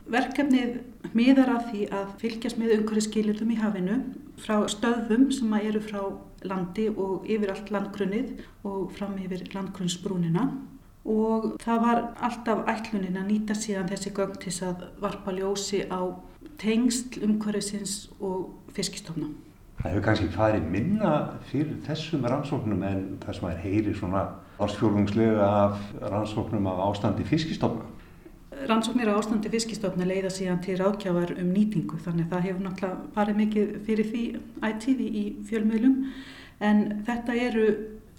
Verkefnið 0.06 0.76
miðar 1.18 1.50
að 1.56 1.64
því 1.70 1.82
að 1.98 2.10
fylgjast 2.20 2.58
með 2.60 2.76
umhverju 2.76 3.02
skilirðum 3.08 3.50
í 3.50 3.58
hafinu 3.58 3.96
frá 4.38 4.60
stöðum 4.70 5.30
sem 5.34 5.54
eru 5.58 5.80
frá 5.82 6.00
landi 6.46 6.86
og 6.92 7.26
yfir 7.26 7.50
allt 7.50 7.72
landgrunnið 7.74 8.44
og 8.68 8.92
fram 8.94 9.16
yfir 9.18 9.42
landgrunnsbrúnina 9.54 10.44
og 11.06 11.56
það 11.62 11.82
var 11.82 12.02
alltaf 12.28 12.62
ætlunin 12.70 13.18
að 13.18 13.28
nýta 13.30 13.56
síðan 13.58 13.90
þessi 13.90 14.12
gögn 14.14 14.38
til 14.42 14.54
að 14.66 14.86
varpa 15.02 15.34
ljósi 15.34 15.82
á 15.90 16.00
tengsl 16.60 17.22
umhverfisins 17.26 18.06
og 18.20 18.54
fiskistofna. 18.76 19.32
Það 19.76 19.90
hefur 19.90 20.06
kannski 20.06 20.30
farið 20.32 20.70
minna 20.72 21.12
fyrir 21.50 21.76
þessum 21.86 22.24
rannsóknum 22.26 22.82
en 22.86 23.02
það 23.22 23.38
sem 23.38 23.48
er 23.50 23.60
heyri 23.64 23.94
svona 23.94 24.24
ársfjórðungslega 24.62 25.50
af 25.66 25.82
rannsóknum 26.00 26.70
af 26.70 26.80
ástandi 26.88 27.26
fiskistofna. 27.28 27.84
Rannsóknir 28.64 29.10
á 29.12 29.18
ástandi 29.18 29.50
fiskistofna 29.52 30.06
leiða 30.08 30.30
síðan 30.32 30.62
til 30.64 30.78
ráðkjávar 30.80 31.34
um 31.36 31.50
nýtingu 31.52 31.98
þannig 32.00 32.26
að 32.26 32.32
það 32.32 32.46
hefur 32.46 32.62
náttúrulega 32.64 33.10
farið 33.16 33.40
mikið 33.42 33.74
fyrir 33.86 34.08
því 34.12 34.22
ætíði 34.64 35.08
í 35.10 35.24
fjölmiðlum 35.50 35.98
en 36.64 36.80
þetta 37.06 37.36
eru 37.46 37.66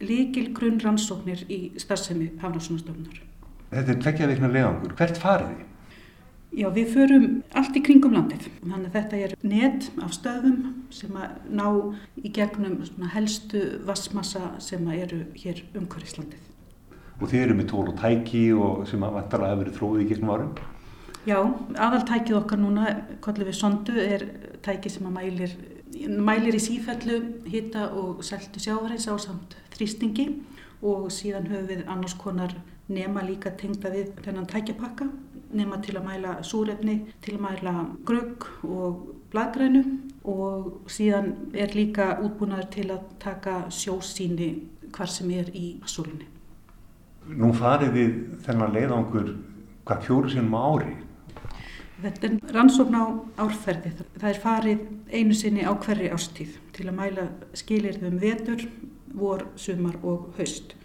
líkil 0.04 0.52
grunn 0.54 0.78
rannsóknir 0.84 1.42
í 1.50 1.62
starfsemi 1.82 2.30
Hafnarssonastofnar. 2.42 3.24
Þetta 3.72 3.94
er 3.94 4.04
tveggja 4.04 4.30
veikna 4.30 4.52
leiðangur. 4.52 4.94
Hvert 5.00 5.20
farið 5.22 5.56
þið? 5.56 5.66
Já, 6.58 6.68
við 6.74 6.94
förum 6.94 7.26
allt 7.60 7.76
í 7.78 7.82
kringum 7.86 8.16
landið. 8.16 8.46
Þannig 8.64 8.88
að 8.88 8.94
þetta 8.96 9.18
er 9.26 9.34
net 9.46 9.90
af 10.02 10.14
stöðum 10.16 10.62
sem 10.96 11.18
að 11.20 11.34
ná 11.54 11.68
í 12.24 12.32
gegnum 12.34 12.80
helstu 13.14 13.64
vassmassa 13.86 14.54
sem 14.64 14.88
eru 14.96 15.26
hér 15.38 15.66
umhverfislandið. 15.78 16.46
Og 17.18 17.30
þið 17.32 17.44
eru 17.44 17.56
með 17.58 17.70
tól 17.72 17.86
og 17.90 17.96
tæki 17.98 18.44
og 18.54 18.84
sem 18.90 19.04
að 19.06 19.16
vantarlega 19.18 19.54
hefur 19.54 19.64
verið 19.64 19.78
þróðið 19.80 20.04
í 20.04 20.10
gegnum 20.12 20.34
árum? 20.36 20.52
Já, 21.28 21.40
aðaltækið 21.76 22.38
okkar 22.38 22.62
núna, 22.62 22.92
kollið 23.26 23.50
við 23.50 23.58
sondu, 23.58 23.96
er 24.00 24.28
tæki 24.64 24.92
sem 24.94 25.10
að 25.10 25.16
mælir, 25.18 25.56
mælir 26.30 26.56
í 26.56 26.62
sífellu 26.64 27.18
hitta 27.50 27.90
og 28.00 28.22
seltu 28.24 28.62
sjávareins 28.64 29.10
á 29.10 29.16
samt 29.20 29.58
þrýstingi 29.74 30.30
og 30.86 31.10
síðan 31.12 31.50
höfum 31.50 31.68
við 31.72 31.84
annars 31.90 32.16
konar 32.22 32.54
nema 32.88 33.26
líka 33.28 33.52
tengda 33.60 33.92
við 33.92 34.14
þennan 34.24 34.48
tækjapakka 34.48 35.10
nema 35.58 35.82
til 35.84 35.98
að 35.98 36.08
mæla 36.08 36.38
súrefni, 36.46 36.98
til 37.24 37.38
að 37.38 37.44
mæla 37.44 37.76
grugg 38.08 38.48
og 38.64 39.04
bladgrænu 39.34 39.84
og 40.28 40.88
síðan 40.92 41.34
er 41.56 41.76
líka 41.76 42.14
útbúnaður 42.24 42.72
til 42.78 42.90
að 42.94 43.06
taka 43.20 43.60
sjósíni 43.74 44.54
hvar 44.96 45.12
sem 45.12 45.32
er 45.36 45.52
í 45.56 45.78
sólinni. 45.88 46.37
Nú 47.28 47.52
farið 47.56 47.98
þið 47.98 48.16
þennan 48.46 48.74
leiðangur 48.76 49.30
hvað 49.88 50.04
fjóru 50.06 50.32
sinum 50.32 50.56
ári? 50.56 50.94
Þetta 51.98 52.28
er 52.28 52.36
rannsókn 52.54 52.96
á 52.96 53.06
árferði. 53.42 53.92
Það 54.20 54.30
er 54.30 54.42
farið 54.44 54.84
einu 55.12 55.36
sinni 55.36 55.66
á 55.66 55.74
hverri 55.74 56.12
ástíð 56.14 56.60
til 56.76 56.86
að 56.88 56.98
mæla 57.00 57.26
skilirðum 57.58 58.20
vetur, 58.22 58.68
vor, 59.18 59.48
sumar 59.58 59.98
og 60.04 60.30
haust. 60.38 60.76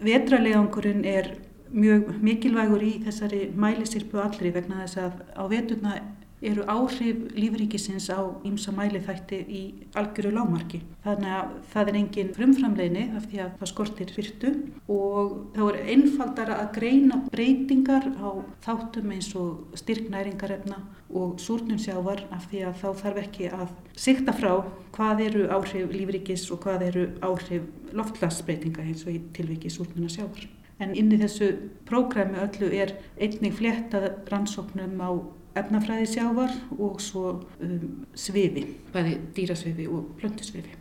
Vetraleigangurinn 0.00 1.04
er 1.04 1.34
mjög 1.68 2.14
mikilvægur 2.24 2.84
í 2.86 2.94
þessari 3.04 3.42
mælisirpu 3.52 4.22
allri 4.22 4.54
vegna 4.54 4.86
þess 4.86 5.02
að 5.02 5.20
á 5.36 5.42
veturna 5.52 5.96
eru 6.40 6.64
áhrif 6.70 7.24
lífríkisins 7.34 8.08
á 8.14 8.20
ímsa 8.46 8.72
mæliþætti 8.74 9.38
í 9.48 9.62
algjöru 9.98 10.30
lámarki. 10.36 10.80
Þannig 11.04 11.34
að 11.34 11.54
það 11.72 11.90
er 11.90 11.98
engin 12.00 12.34
frumframleginni 12.36 13.04
af 13.18 13.26
því 13.30 13.40
að 13.44 13.56
það 13.58 13.70
skortir 13.72 14.12
fyrtu 14.14 14.52
og 14.92 15.32
þá 15.56 15.62
er 15.68 15.80
einfaldara 15.94 16.60
að 16.62 16.70
greina 16.78 17.22
breytingar 17.32 18.10
á 18.22 18.28
þáttum 18.66 19.14
eins 19.16 19.32
og 19.38 19.78
styrknæringarefna 19.82 20.78
og 21.08 21.40
súrnum 21.40 21.80
sjávar 21.80 22.22
af 22.34 22.46
því 22.50 22.62
að 22.68 22.78
þá 22.82 22.88
þarf 23.02 23.22
ekki 23.24 23.48
að 23.48 23.72
sikta 23.96 24.34
frá 24.36 24.52
hvað 24.94 25.24
eru 25.24 25.48
áhrif 25.56 25.90
lífríkis 25.94 26.46
og 26.52 26.62
hvað 26.62 26.86
eru 26.90 27.08
áhrif 27.24 27.66
loftlagsbreytinga 27.96 28.84
eins 28.84 29.06
og 29.06 29.16
í 29.16 29.22
tilviki 29.34 29.72
súrnuna 29.72 30.12
sjávar. 30.12 30.46
En 30.78 30.92
inn 30.94 31.10
í 31.10 31.18
þessu 31.18 31.48
prógrami 31.88 32.38
öllu 32.38 32.68
er 32.70 32.92
einnig 33.18 33.56
fléttað 33.58 34.12
rannsóknum 34.30 35.00
á 35.02 35.10
efnafræði 35.56 36.10
sjávar 36.12 36.52
og 36.78 37.00
svo 37.02 37.24
um, 37.62 38.04
svifi, 38.14 38.66
bæði 38.92 39.16
dýrasvifi 39.36 39.88
og 39.88 40.12
plöntusvifi. 40.20 40.76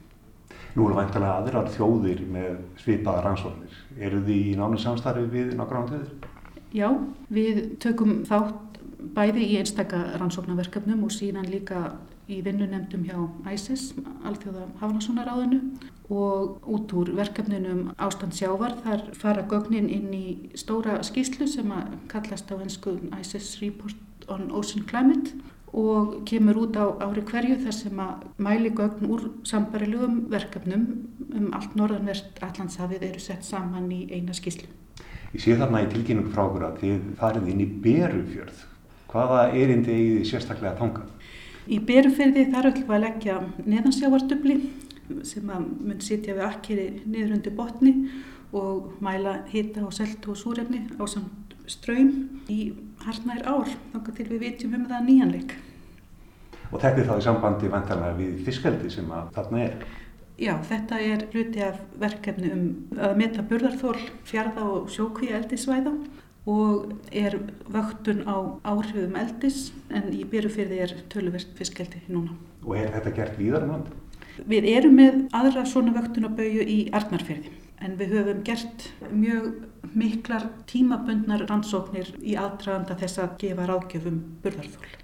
Nú 0.77 0.89
er 0.89 0.97
vantilega 0.99 1.39
aðrar 1.41 1.71
þjóðir 1.73 2.21
með 2.29 2.57
svipaða 2.81 3.23
rannsóknir. 3.25 3.77
Eru 3.97 4.21
því 4.25 4.37
í 4.51 4.57
námi 4.59 4.81
samstarfi 4.81 5.25
við 5.31 5.55
nákvæmlega 5.57 5.95
þjóðir? 5.95 6.33
Já, 6.75 6.89
við 7.33 7.63
tökum 7.81 8.19
þátt 8.27 8.81
bæði 9.15 9.45
í 9.47 9.57
einstaka 9.61 10.03
rannsóknarverkefnum 10.19 11.05
og 11.07 11.13
síðan 11.15 11.49
líka 11.49 11.95
í 12.27 12.41
vinnunemdum 12.43 13.05
hjá 13.07 13.53
ISIS, 13.53 13.93
Alþjóða 14.27 14.65
Hafnasonaráðinu 14.81 15.61
og 16.11 16.67
út 16.67 16.93
úr 16.95 17.13
verkefninum 17.15 17.93
Ástand 17.99 18.35
sjávar 18.35 18.75
þar 18.83 19.05
fara 19.15 19.45
gögnin 19.47 19.87
inn 19.91 20.11
í 20.15 20.25
stóra 20.59 20.99
skýslu 21.07 21.47
sem 21.51 21.71
að 21.71 21.95
kallast 22.11 22.51
á 22.51 22.55
ennsku 22.59 22.97
ISIS 23.15 23.55
Report 23.63 24.06
on 24.27 24.49
Ocean 24.51 24.85
Climate 24.87 25.35
og 25.77 26.23
kemur 26.25 26.57
út 26.63 26.77
á 26.79 26.85
ári 27.03 27.21
hverju 27.27 27.57
þar 27.65 27.75
sem 27.75 27.99
að 27.99 28.23
mæli 28.41 28.71
gögn 28.75 29.09
úr 29.11 29.25
sambarilugum 29.45 30.23
verkefnum 30.31 30.85
um 31.35 31.51
allt 31.53 31.75
norðanvert 31.75 32.39
Allandshafið 32.41 33.03
eru 33.09 33.19
sett 33.19 33.45
saman 33.45 33.91
í 33.91 34.07
eina 34.11 34.33
skíslu. 34.33 34.69
Ég 35.35 35.43
sé 35.43 35.57
þarna 35.59 35.83
í 35.83 35.91
tilkynningu 35.91 36.31
frá 36.31 36.45
okkur 36.47 36.65
að 36.69 36.79
þið 36.81 37.05
farið 37.19 37.51
inn 37.51 37.61
í 37.61 37.67
Berufjörð. 37.83 38.63
Hvaða 39.11 39.43
erindi 39.53 39.93
eigið 39.93 40.17
þið 40.17 40.29
sérstaklega 40.31 40.79
þanga? 40.79 41.03
Í 41.67 41.77
Berufjörði 41.83 42.47
þar 42.53 42.69
öllum 42.71 42.93
að 42.95 43.03
leggja 43.03 43.37
neðansjávardubli 43.67 44.57
sem 45.27 45.51
að 45.51 45.67
mun 45.83 46.01
sitja 46.03 46.35
við 46.35 46.47
akkeri 46.47 46.87
niður 47.05 47.37
undir 47.37 47.55
botni 47.55 47.93
og 48.55 48.93
mæla 49.03 49.41
hita 49.51 49.83
og 49.85 49.93
seltu 49.95 50.31
og 50.31 50.39
súrefni 50.39 50.85
á 50.95 51.03
samt 51.11 51.55
ströym 51.67 52.41
í 52.47 52.71
harnær 53.05 53.45
ár, 53.47 53.71
þannig 53.93 54.13
til 54.17 54.27
við 54.31 54.43
vitjum 54.45 54.75
um 54.77 54.85
það 54.89 55.07
nýjanleik. 55.07 55.55
Og 56.71 56.81
þetta 56.81 57.01
er 57.01 57.07
þá 57.07 57.15
í 57.15 57.25
sambandi 57.25 57.71
vantarlega 57.71 58.17
við 58.17 58.43
fiskaldi 58.47 58.91
sem 58.91 59.11
að 59.13 59.29
þarna 59.37 59.63
er? 59.63 59.75
Já, 60.37 60.53
þetta 60.69 60.99
er 61.01 61.25
hluti 61.33 61.61
af 61.65 61.77
verkefni 61.97 62.49
um 62.53 62.65
að 63.01 63.15
meta 63.17 63.45
burðarþól 63.47 63.97
fjarða 64.27 64.65
og 64.69 64.89
sjókví 64.93 65.31
eldisvæða 65.33 65.93
og 66.47 66.91
er 67.11 67.39
vöktun 67.73 68.21
á 68.23 68.37
áhrifum 68.67 69.17
eldis 69.19 69.71
en 69.89 70.11
í 70.13 70.21
byrjufyrði 70.29 70.81
er 70.85 70.93
töluvert 71.11 71.55
fiskaldi 71.57 72.03
núna. 72.07 72.35
Og 72.63 72.77
er 72.77 72.91
þetta 72.93 73.15
gert 73.17 73.39
víðar 73.39 73.65
um 73.65 73.73
land? 73.75 73.89
Við 74.47 74.67
erum 74.69 74.99
með 74.99 75.23
aðra 75.35 75.65
svona 75.65 75.95
vöktunabauju 75.95 76.67
í 76.69 76.77
Arnarfyrði 76.93 77.55
en 77.83 77.97
við 77.99 78.13
höfum 78.17 78.43
gert 78.45 78.87
mjög 79.11 79.93
miklar 79.97 80.47
tímabundnar 80.69 81.45
rannsóknir 81.49 82.09
í 82.21 82.35
aðdraganda 82.39 82.97
þess 82.99 83.21
að 83.23 83.35
gefa 83.43 83.67
ráðgjöfum 83.69 84.17
burðarþól. 84.43 84.95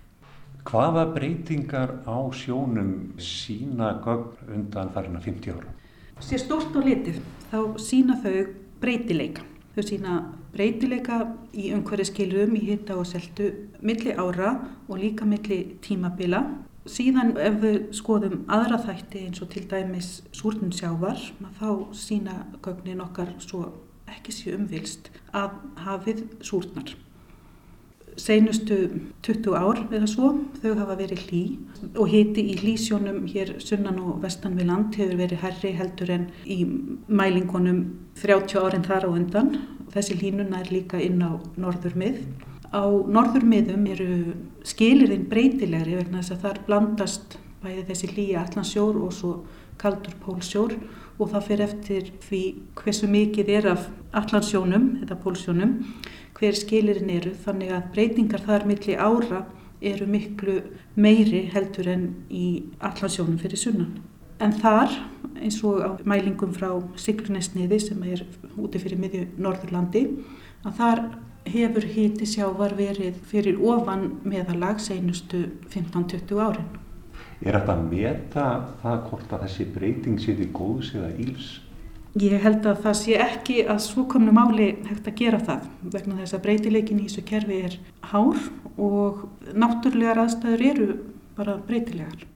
Hvaða 0.64 1.06
breytingar 1.14 1.98
á 2.08 2.18
sjónum 2.32 2.94
sína 3.20 3.98
gögn 4.04 4.54
undan 4.56 4.94
þarna 4.96 5.22
50 5.22 5.58
ára? 5.58 5.74
Sér 6.24 6.40
stort 6.40 6.76
og 6.80 6.88
litið 6.88 7.20
þá 7.52 7.58
sína 7.84 8.16
þau 8.24 8.54
breytileika. 8.82 9.44
Þau 9.74 9.84
sína 9.90 10.18
breytileika 10.54 11.20
í 11.58 11.72
umhverju 11.76 12.08
skilurum 12.08 12.56
í 12.56 12.64
hitta 12.70 12.96
og 13.00 13.10
seltu 13.10 13.50
milli 13.82 14.14
ára 14.16 14.56
og 14.88 15.02
líka 15.02 15.28
milli 15.28 15.76
tímabila 15.84 16.46
Síðan 16.84 17.38
ef 17.39 17.62
við 17.62 17.78
skoðum 17.96 18.41
aðra 18.52 18.76
þætti 18.84 19.22
eins 19.24 19.39
og 19.43 19.54
til 19.54 19.63
dæmis 19.72 20.17
súrnum 20.36 20.74
sjávar, 20.76 21.22
þá 21.56 21.69
sína 21.96 22.41
gögnin 22.65 23.00
okkar 23.06 23.32
svo 23.39 23.69
ekki 24.12 24.36
sé 24.36 24.52
umvilst 24.58 25.08
að 25.32 25.56
hafið 25.86 26.26
súrnar. 26.43 26.91
Seinustu 28.19 28.76
20 29.26 29.56
ár 29.58 29.80
eða 29.88 30.12
svo, 30.12 30.34
þau 30.60 30.76
hafa 30.82 31.00
verið 31.00 31.24
hlý 31.30 31.43
og 31.96 32.12
hiti 32.12 32.43
í 32.52 32.60
hlýsjónum 32.60 33.24
hér 33.32 33.56
sunnan 33.63 34.04
og 34.04 34.19
vestan 34.22 34.60
við 34.60 34.69
land 34.69 35.00
hefur 35.00 35.17
verið 35.24 35.41
herri 35.48 35.74
heldur 35.80 36.12
en 36.13 36.28
í 36.43 36.60
mælingunum 37.08 37.86
30 38.19 38.60
árin 38.60 38.86
þar 38.86 39.08
á 39.08 39.10
undan. 39.10 39.56
Þessi 39.96 40.19
hlínuna 40.19 40.62
er 40.62 40.76
líka 40.76 41.00
inn 41.02 41.24
á 41.24 41.39
norður 41.56 41.96
mið. 41.96 42.26
Á 42.74 42.84
norðurmiðum 42.90 43.84
eru 43.94 44.14
skilirinn 44.66 45.28
breytilegri 45.30 46.00
vegna 46.00 46.24
þess 46.24 46.34
að 46.34 46.46
þar 46.48 46.62
blandast 46.68 47.36
bæði 47.64 47.84
þessi 47.90 48.08
hlýja 48.12 48.44
allansjór 48.44 48.98
og 49.06 49.12
svo 49.14 49.34
kaldur 49.82 50.16
pólsjór 50.24 50.74
og 51.22 51.30
það 51.30 51.46
fyrir 51.48 51.66
eftir 51.68 52.08
því 52.26 52.42
hversu 52.80 53.10
mikið 53.12 53.52
er 53.60 53.68
af 53.76 53.84
allansjónum, 54.18 54.88
þetta 55.02 55.18
pólsjónum, 55.22 55.76
hver 56.38 56.58
skilirinn 56.58 57.12
eru 57.14 57.34
þannig 57.44 57.76
að 57.76 57.92
breytingar 57.94 58.46
þar 58.48 58.66
milli 58.70 58.98
ára 58.98 59.44
eru 59.84 60.08
miklu 60.10 60.58
meiri 60.96 61.44
heldur 61.54 61.92
en 61.94 62.08
í 62.32 62.48
allansjónum 62.82 63.38
fyrir 63.42 63.62
sunnan. 63.62 63.94
En 64.42 64.56
þar, 64.60 64.92
eins 65.38 65.60
og 65.64 65.84
á 65.84 65.90
mælingum 66.10 66.56
frá 66.56 66.72
Siglunessniði 67.00 67.80
sem 67.84 68.02
er 68.10 68.26
úti 68.58 68.82
fyrir 68.82 69.00
miðju 69.00 69.28
Norðurlandi, 69.38 70.08
að 70.66 70.80
þar 70.80 71.04
hefur 71.50 71.86
híti 71.88 72.28
sjávar 72.30 72.76
verið 72.78 73.20
fyrir 73.30 73.60
ofan 73.60 74.08
meðalag 74.28 74.80
seinustu 74.84 75.46
15-20 75.74 76.40
árin. 76.40 76.72
Er 77.44 77.58
þetta 77.58 77.76
að 77.76 77.86
meta 77.90 78.48
það 78.82 79.00
hvort 79.10 79.36
að 79.36 79.46
þessi 79.46 79.68
breyting 79.76 80.20
séði 80.22 80.48
góðs 80.56 80.94
eða 80.96 81.12
íls? 81.20 81.48
Ég 82.22 82.44
held 82.44 82.68
að 82.70 82.84
það 82.84 82.98
sé 83.00 83.16
ekki 83.18 83.56
að 83.66 83.80
svokomnu 83.88 84.32
máli 84.36 84.68
hægt 84.86 85.08
að 85.10 85.18
gera 85.18 85.40
það 85.42 85.66
vegna 85.96 86.20
þess 86.20 86.38
að 86.38 86.44
breytileikin 86.46 87.02
í 87.02 87.08
þessu 87.08 87.24
kerfi 87.26 87.58
er 87.66 87.78
hár 88.12 88.44
og 88.78 89.26
náttúrulegar 89.58 90.22
aðstæður 90.22 90.66
eru 90.70 90.88
bara 91.34 91.58
breytilegar. 91.68 92.28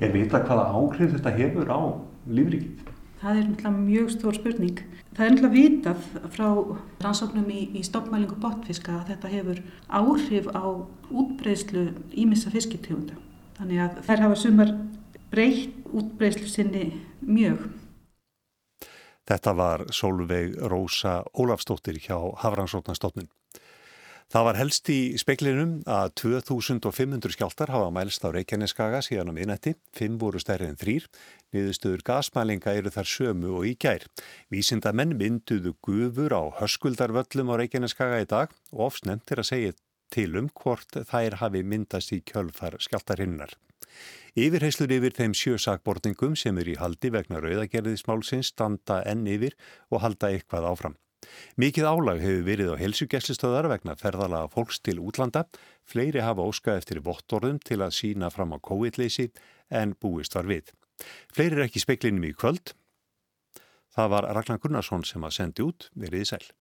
Er 0.00 0.12
vita 0.16 0.40
hvaða 0.40 0.70
áhrif 0.80 1.12
þetta 1.12 1.34
hefur 1.36 1.72
á 1.76 1.80
lífrikið? 2.26 2.95
Það 3.26 3.38
er 3.40 3.70
mjög 3.74 4.10
stór 4.14 4.36
spurning. 4.36 4.80
Það 5.16 5.24
er 5.24 5.32
náttúrulega 5.34 5.54
vitað 5.56 6.02
frá 6.30 6.44
rannsóknum 7.02 7.48
í, 7.50 7.62
í 7.74 7.80
stoppmælingu 7.82 8.36
botfiska 8.38 9.00
að 9.00 9.08
þetta 9.08 9.30
hefur 9.32 9.58
áhrif 9.90 10.46
á 10.54 10.62
útbreyslu 11.10 11.88
ímissa 12.14 12.52
fiskitegunda. 12.54 13.16
Þannig 13.58 13.82
að 13.82 13.98
þær 14.06 14.22
hafa 14.22 14.38
sumar 14.38 14.70
breytt 15.32 15.90
útbreyslu 15.90 16.46
sinni 16.46 16.84
mjög. 17.18 17.66
Þetta 19.26 19.56
var 19.58 19.86
Solveig 19.90 20.54
Rósa 20.70 21.24
Ólafstóttir 21.34 21.98
hjá 21.98 22.20
Hafrannsóknastofnun. 22.44 23.26
Það 24.26 24.44
var 24.48 24.56
helst 24.58 24.88
í 24.90 25.00
speklinum 25.22 25.74
að 25.86 26.08
2500 26.18 27.30
skjáltar 27.36 27.70
hafa 27.70 27.92
mælst 27.94 28.24
á 28.26 28.34
Reykjaneskaga 28.34 28.98
síðan 29.06 29.30
um 29.30 29.36
miðnætti, 29.38 29.76
5 29.94 30.16
voru 30.18 30.40
stærri 30.42 30.66
en 30.66 30.78
3, 30.80 30.96
niðurstöður 31.54 32.02
gasmælinga 32.08 32.74
eru 32.74 32.90
þar 32.90 33.10
sömu 33.12 33.52
og 33.60 33.68
í 33.70 33.76
gær. 33.78 34.02
Vísindamenn 34.50 35.14
mynduðu 35.20 35.76
gufur 35.78 36.34
á 36.34 36.42
höskuldarvöllum 36.58 37.54
á 37.54 37.58
Reykjaneskaga 37.62 38.18
í 38.24 38.28
dag 38.34 38.50
og 38.74 38.88
ofsnemt 38.88 39.30
er 39.30 39.44
að 39.44 39.50
segja 39.52 39.78
til 40.10 40.32
um 40.42 40.50
hvort 40.58 40.98
þær 41.06 41.38
hafi 41.44 41.62
myndast 41.62 42.10
í 42.10 42.18
kjölfar 42.26 42.80
skjáltarhinnar. 42.82 43.54
Yfirheyslur 44.34 44.90
yfir 44.98 45.14
þeim 45.14 45.38
sjösakbortingum 45.38 46.34
sem 46.34 46.58
er 46.58 46.74
í 46.74 46.78
haldi 46.82 47.14
vegna 47.14 47.38
rauðagerðismálsins 47.46 48.50
standa 48.56 49.04
enn 49.06 49.22
yfir 49.30 49.54
og 49.94 50.02
halda 50.02 50.34
eitthvað 50.34 50.72
áfram. 50.74 50.98
Mikið 51.60 51.88
álag 51.88 52.22
hefur 52.22 52.46
verið 52.46 52.72
á 52.72 52.80
helsugjæslistöðar 52.80 53.68
vegna 53.72 53.96
ferðalaga 54.00 54.50
fólks 54.52 54.80
til 54.80 54.98
útlanda. 55.02 55.46
Fleiri 55.86 56.24
hafa 56.24 56.46
óskað 56.46 56.82
eftir 56.82 57.02
vottorðum 57.06 57.60
til 57.62 57.80
að 57.82 57.96
sína 57.98 58.30
fram 58.34 58.54
á 58.54 58.58
COVID-leysi 58.58 59.30
en 59.70 59.94
búist 60.00 60.36
var 60.38 60.48
við. 60.50 60.72
Fleiri 61.34 61.58
er 61.58 61.66
ekki 61.66 61.82
speklinum 61.82 62.28
í 62.28 62.34
kvöld. 62.36 62.76
Það 63.96 64.12
var 64.12 64.30
Ragnar 64.36 64.60
Gunnarsson 64.60 65.04
sem 65.08 65.24
að 65.24 65.36
sendi 65.40 65.64
út 65.64 65.90
veriði 65.96 66.30
sæl. 66.32 66.46